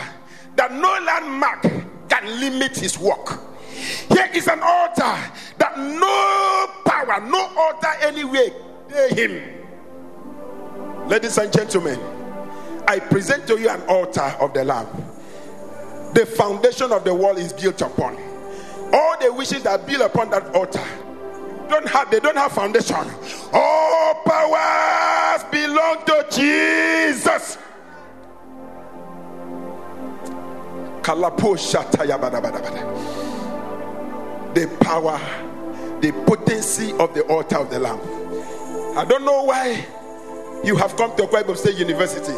that 0.55 0.71
no 0.71 0.97
landmark 1.05 1.63
can 2.09 2.39
limit 2.39 2.77
his 2.77 2.97
work. 2.97 3.41
Here 3.73 4.31
is 4.33 4.47
an 4.47 4.61
altar 4.63 5.19
that 5.59 5.77
no 5.77 6.71
power, 6.85 7.21
no 7.29 7.51
altar 7.57 7.89
anywhere, 8.01 8.51
him. 9.11 9.43
Ladies 11.09 11.37
and 11.37 11.53
gentlemen, 11.53 11.99
I 12.87 13.01
present 13.01 13.49
to 13.49 13.59
you 13.59 13.71
an 13.71 13.83
altar 13.89 14.37
of 14.39 14.55
the 14.55 14.63
Lamb. 14.63 14.87
The 16.15 16.25
foundation 16.25 16.93
of 16.93 17.03
the 17.03 17.13
world 17.13 17.39
is 17.39 17.53
built 17.53 17.83
upon. 17.83 18.17
All 18.93 19.19
the 19.19 19.33
wishes 19.33 19.65
that 19.65 19.85
build 19.85 20.03
upon 20.03 20.31
that 20.31 20.55
altar 20.55 20.87
don't 21.69 21.89
have 21.89 22.09
they 22.13 22.21
don't 22.21 22.37
have 22.37 22.53
foundation. 22.53 23.05
All 23.53 24.23
powers 24.25 25.43
belong 25.51 26.05
to 26.07 26.25
Jesus. 26.31 27.59
The 34.55 34.67
power, 34.81 35.21
the 36.01 36.11
potency 36.27 36.91
of 36.95 37.15
the 37.15 37.23
altar 37.29 37.59
of 37.59 37.71
the 37.71 37.79
Lamb. 37.79 38.01
I 38.99 39.05
don't 39.05 39.25
know 39.25 39.45
why 39.45 39.87
you 40.65 40.75
have 40.75 40.97
come 40.97 41.17
to 41.17 41.29
Bible 41.29 41.55
State 41.55 41.77
University. 41.77 42.33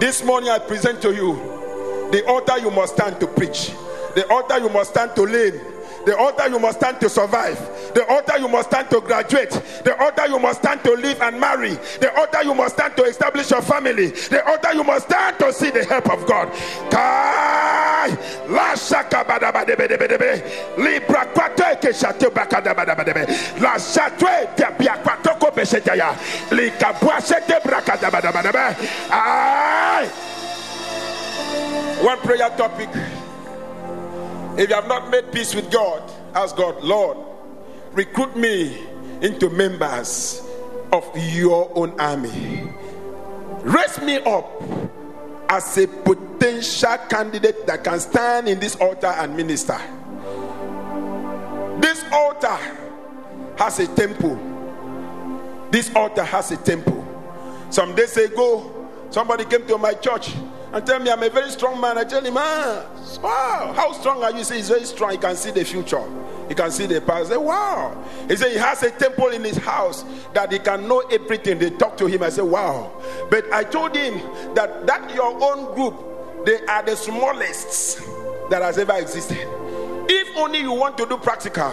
This 0.00 0.24
morning 0.24 0.50
I 0.50 0.58
present 0.58 1.00
to 1.02 1.14
you 1.14 1.36
the 2.10 2.24
altar 2.26 2.58
you 2.58 2.72
must 2.72 2.94
stand 2.94 3.20
to 3.20 3.28
preach, 3.28 3.70
the 4.16 4.26
altar 4.30 4.58
you 4.58 4.68
must 4.68 4.90
stand 4.90 5.14
to 5.14 5.22
lean, 5.22 5.60
the 6.06 6.16
altar 6.18 6.48
you 6.48 6.58
must 6.58 6.80
stand 6.80 7.00
to 7.02 7.08
survive, 7.08 7.56
the 7.94 8.06
altar 8.08 8.38
you 8.38 8.48
must 8.48 8.70
stand 8.70 8.90
to 8.90 9.00
graduate, 9.00 9.50
the 9.84 9.96
altar 10.00 10.26
you 10.26 10.38
must 10.38 10.60
stand 10.60 10.82
to 10.84 10.92
live 10.94 11.20
and 11.22 11.40
marry, 11.40 11.74
the 12.00 12.12
altar 12.16 12.42
you 12.42 12.54
must 12.54 12.74
stand 12.74 12.96
to 12.96 13.04
establish 13.04 13.50
your 13.50 13.62
family, 13.62 14.08
the 14.08 14.44
altar 14.46 14.72
you 14.74 14.84
must 14.84 15.06
stand 15.06 15.38
to 15.38 15.52
see 15.52 15.70
the 15.70 15.84
help 15.84 16.10
of 16.10 16.26
God. 16.26 16.48
One 32.02 32.18
prayer 32.20 32.50
topic. 32.56 32.88
If 34.58 34.68
you 34.68 34.74
have 34.74 34.88
not 34.88 35.10
made 35.10 35.30
peace 35.32 35.54
with 35.54 35.70
God, 35.70 36.02
ask 36.34 36.56
God, 36.56 36.82
Lord, 36.82 37.16
recruit 37.92 38.36
me 38.36 38.86
into 39.20 39.50
members 39.50 40.42
of 40.92 41.10
your 41.16 41.70
own 41.74 41.98
army. 42.00 42.72
Raise 43.62 44.00
me 44.00 44.16
up 44.16 44.62
as 45.48 45.76
a 45.78 45.86
potential 45.86 46.96
candidate 47.08 47.66
that 47.66 47.84
can 47.84 48.00
stand 48.00 48.48
in 48.48 48.58
this 48.60 48.76
altar 48.76 49.08
and 49.08 49.36
minister. 49.36 49.78
This 51.80 52.04
altar 52.12 52.56
has 53.56 53.78
a 53.80 53.86
temple. 53.94 54.38
This 55.70 55.94
altar 55.94 56.24
has 56.24 56.50
a 56.50 56.56
temple. 56.56 57.06
Some 57.70 57.94
days 57.94 58.16
ago, 58.16 58.88
somebody 59.10 59.44
came 59.44 59.66
to 59.66 59.78
my 59.78 59.94
church 59.94 60.32
and 60.72 60.86
tell 60.86 61.00
me 61.00 61.10
I'm 61.10 61.22
a 61.22 61.28
very 61.30 61.50
strong 61.50 61.80
man. 61.80 61.98
I 61.98 62.04
tell 62.04 62.24
him, 62.24 62.34
ah, 62.36 62.86
wow, 63.22 63.72
how 63.74 63.92
strong 63.92 64.22
are 64.22 64.30
you? 64.30 64.38
He 64.38 64.44
says 64.44 64.56
he's 64.56 64.68
very 64.68 64.84
strong. 64.84 65.12
He 65.12 65.18
can 65.18 65.36
see 65.36 65.50
the 65.50 65.64
future. 65.64 66.02
He 66.48 66.54
can 66.54 66.70
see 66.70 66.86
the 66.86 67.00
past. 67.00 67.30
I 67.30 67.34
say, 67.34 67.36
wow. 67.36 68.04
He 68.28 68.36
said 68.36 68.52
he 68.52 68.58
has 68.58 68.82
a 68.82 68.90
temple 68.90 69.28
in 69.28 69.44
his 69.44 69.56
house 69.56 70.04
that 70.34 70.52
he 70.52 70.58
can 70.58 70.88
know 70.88 71.00
everything. 71.00 71.58
They 71.58 71.70
talk 71.70 71.96
to 71.98 72.06
him. 72.06 72.22
I 72.22 72.28
say, 72.28 72.42
wow. 72.42 72.92
But 73.30 73.52
I 73.52 73.64
told 73.64 73.94
him 73.96 74.14
that 74.54 74.86
that 74.86 75.14
your 75.14 75.32
own 75.42 75.74
group, 75.74 76.44
they 76.44 76.64
are 76.66 76.82
the 76.82 76.96
smallest 76.96 78.00
that 78.50 78.62
has 78.62 78.78
ever 78.78 78.94
existed. 78.94 79.46
If 80.08 80.36
only 80.36 80.60
you 80.60 80.72
want 80.72 80.98
to 80.98 81.06
do 81.06 81.16
practical, 81.18 81.72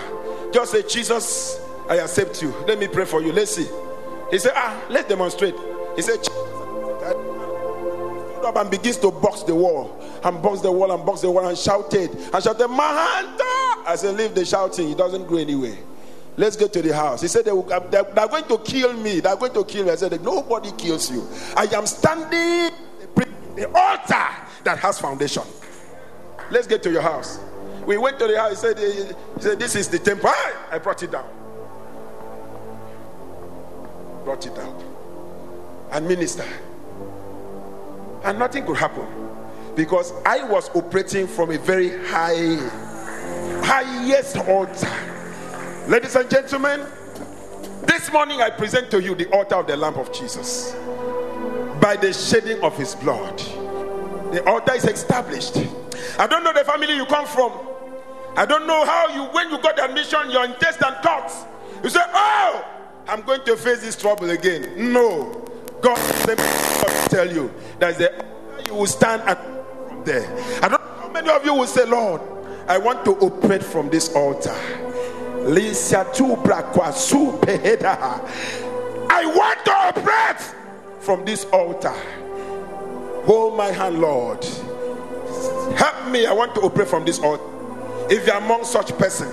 just 0.52 0.72
say, 0.72 0.84
Jesus, 0.84 1.60
I 1.90 1.96
accept 1.98 2.42
you. 2.42 2.50
Let 2.68 2.78
me 2.78 2.88
pray 2.88 3.06
for 3.06 3.22
you. 3.22 3.32
Let's 3.32 3.56
see. 3.56 3.68
He 4.30 4.38
said, 4.38 4.54
ah, 4.56 4.80
let's 4.90 5.08
demonstrate. 5.08 5.56
He 5.96 6.02
said, 6.02 6.20
up 8.44 8.56
and 8.56 8.70
begins 8.70 8.98
to 8.98 9.12
box 9.12 9.44
the 9.44 9.56
wall 9.56 10.00
and 10.24 10.42
box 10.42 10.62
the 10.62 10.72
wall 10.72 10.92
and 10.92 11.06
box 11.06 11.22
the 11.22 11.32
wall 11.32 11.48
and 11.48 11.58
shouted 11.58 12.10
and 12.10 12.44
shouted, 12.44 12.68
Mahanta! 12.68 13.86
I 13.86 13.96
said, 13.96 14.16
Leave 14.16 14.36
the 14.36 14.46
shouting, 14.46 14.92
it 14.92 14.98
doesn't 14.98 15.28
go 15.28 15.38
anywhere. 15.38 15.78
Let's 16.38 16.56
get 16.56 16.72
to 16.74 16.82
the 16.84 16.94
house. 16.94 17.22
He 17.22 17.28
said, 17.28 17.46
they, 17.46 17.52
they're 17.52 18.28
going 18.28 18.44
to 18.44 18.58
kill 18.60 18.94
me. 18.94 19.20
They're 19.20 19.36
going 19.36 19.54
to 19.54 19.64
kill 19.64 19.86
me. 19.86 19.92
I 19.92 19.96
said, 19.96 20.22
Nobody 20.24 20.72
kills 20.78 21.12
you. 21.12 21.28
I 21.56 21.64
am 21.74 21.88
standing 21.88 22.72
the 23.56 23.68
altar 23.74 24.36
that 24.64 24.78
has 24.78 25.00
foundation. 25.00 25.44
Let's 26.52 26.68
get 26.68 26.84
to 26.84 26.92
your 26.92 27.02
house. 27.02 27.40
We 27.86 27.98
went 27.98 28.20
to 28.20 28.28
the 28.28 28.38
house. 28.38 28.52
He 28.52 28.56
said, 28.56 28.78
he 28.78 29.42
said 29.42 29.60
This 29.60 29.76
is 29.76 29.88
the 29.88 30.00
temple. 30.00 30.30
I 30.72 30.78
brought 30.78 31.02
it 31.02 31.12
down. 31.12 31.28
Brought 34.24 34.46
it 34.46 34.54
down. 34.54 34.84
And 35.92 36.08
minister 36.08 36.46
and 38.24 38.40
nothing 38.40 38.66
could 38.66 38.78
happen 38.78 39.06
because 39.76 40.12
I 40.26 40.44
was 40.44 40.70
operating 40.76 41.28
from 41.28 41.52
a 41.52 41.58
very 41.58 41.90
high, 42.06 42.56
highest 43.64 44.38
altar. 44.38 44.90
Ladies 45.88 46.16
and 46.16 46.30
gentlemen, 46.30 46.86
this 47.84 48.12
morning 48.12 48.42
I 48.42 48.50
present 48.50 48.90
to 48.92 49.02
you 49.02 49.16
the 49.16 49.30
altar 49.30 49.56
of 49.56 49.68
the 49.68 49.78
Lamb 49.78 49.96
of 49.96 50.12
Jesus 50.12 50.74
by 51.80 51.96
the 51.96 52.12
shedding 52.12 52.62
of 52.64 52.76
his 52.78 52.96
blood. 52.96 53.38
The 54.34 54.44
altar 54.46 54.74
is 54.74 54.86
established. 54.86 55.58
I 56.20 56.28
don't 56.28 56.44
know 56.44 56.54
the 56.54 56.66
family 56.66 56.96
you 56.96 57.06
come 57.06 57.28
from. 57.28 57.52
I 58.36 58.46
don't 58.46 58.68
know 58.68 58.86
how 58.86 59.08
you, 59.16 59.24
when 59.34 59.50
you 59.50 59.58
got 59.60 59.80
admission, 59.80 60.32
your 60.32 60.46
intestine 60.46 60.96
thoughts. 61.02 61.46
You 61.84 61.90
say, 61.90 62.02
Oh, 62.06 62.66
I'm 63.08 63.22
going 63.22 63.44
to 63.46 63.56
face 63.56 63.82
this 63.82 63.96
trouble 63.96 64.30
again. 64.32 64.92
No. 64.92 65.46
God 65.82 65.98
tell 67.10 67.32
you 67.32 67.54
that 67.80 67.98
the 67.98 68.26
you 68.68 68.76
will 68.76 68.86
stand 68.86 69.22
there. 70.06 70.28
I 70.62 70.68
don't 70.68 70.82
know 70.82 70.98
how 71.00 71.10
many 71.10 71.30
of 71.30 71.46
you 71.46 71.54
will 71.54 71.68
say, 71.68 71.86
Lord, 71.86 72.22
I 72.68 72.78
want 72.78 73.06
to 73.06 73.12
operate 73.20 73.64
from 73.64 73.90
this 73.90 74.14
altar. 74.14 74.56
I 75.40 75.52
want 79.26 79.66
to 79.66 79.72
operate 79.72 80.42
from 81.00 81.24
this 81.24 81.46
altar. 81.46 81.94
Hold 83.26 83.58
my 83.58 83.72
hand, 83.72 84.00
Lord. 84.02 84.44
Help 85.76 86.10
me. 86.10 86.26
I 86.26 86.34
want 86.34 86.56
to 86.56 86.62
operate 86.62 86.90
from 86.90 87.06
this 87.06 87.20
altar. 87.20 87.44
If 88.10 88.26
you're 88.28 88.38
among 88.38 88.66
such 88.66 88.98
person, 88.98 89.30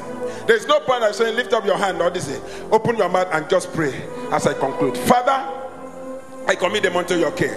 there's 0.46 0.66
no 0.66 0.78
point 0.80 1.02
I 1.02 1.12
saying 1.12 1.34
lift 1.36 1.52
up 1.52 1.64
your 1.64 1.78
hand 1.78 2.00
or 2.00 2.10
this. 2.10 2.40
Open 2.70 2.96
your 2.96 3.08
mouth 3.08 3.28
and 3.32 3.48
just 3.48 3.72
pray 3.72 3.94
as 4.30 4.46
I 4.46 4.54
conclude. 4.54 4.96
Father, 4.96 5.63
I 6.46 6.54
commit 6.54 6.82
them 6.82 6.96
unto 6.96 7.14
your 7.16 7.32
care. 7.32 7.56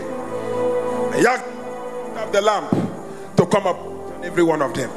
I 1.14 1.20
ask 1.20 2.32
the 2.32 2.42
lamp 2.42 2.72
to 3.38 3.46
come 3.46 3.68
up 3.68 4.24
every 4.24 4.44
one 4.44 4.62
of 4.62 4.74
them. 4.74 4.90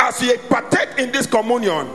As 0.00 0.20
we 0.20 0.36
partake 0.48 0.98
in 0.98 1.12
this 1.12 1.26
communion, 1.26 1.88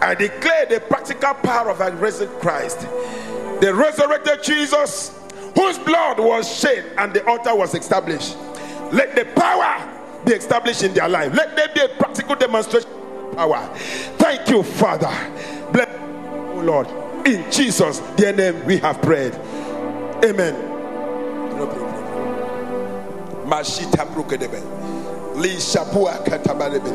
I 0.00 0.14
declare 0.14 0.66
the 0.66 0.80
practical 0.80 1.34
power 1.34 1.70
of 1.70 1.80
our 1.80 1.92
risen 1.92 2.28
Christ, 2.40 2.80
the 3.60 3.72
resurrected 3.74 4.42
Jesus, 4.42 5.18
whose 5.54 5.78
blood 5.78 6.18
was 6.18 6.52
shed 6.52 6.84
and 6.98 7.12
the 7.12 7.24
altar 7.26 7.54
was 7.54 7.74
established. 7.74 8.36
Let 8.92 9.14
the 9.14 9.24
power 9.36 9.90
be 10.24 10.32
established 10.32 10.82
in 10.82 10.94
their 10.94 11.08
life. 11.08 11.32
Let 11.34 11.54
there 11.56 11.68
be 11.74 11.80
a 11.80 11.88
practical 11.96 12.34
demonstration 12.34 12.90
of 12.90 13.36
power. 13.36 13.70
Thank 14.18 14.48
you, 14.50 14.62
Father. 14.62 15.12
Bless, 15.72 15.88
oh 15.98 16.62
Lord. 16.64 16.88
In 17.26 17.50
Jesus' 17.50 18.00
dear 18.16 18.32
name 18.32 18.64
we 18.66 18.78
have 18.78 19.00
prayed. 19.00 19.34
Amen. 20.22 20.54
No 21.58 21.66
problem. 21.66 22.04
Mashita 23.46 24.04
Brukedebe. 24.06 24.60
Li 25.36 25.56
Shapua 25.60 26.22
Katabalebe. 26.24 26.90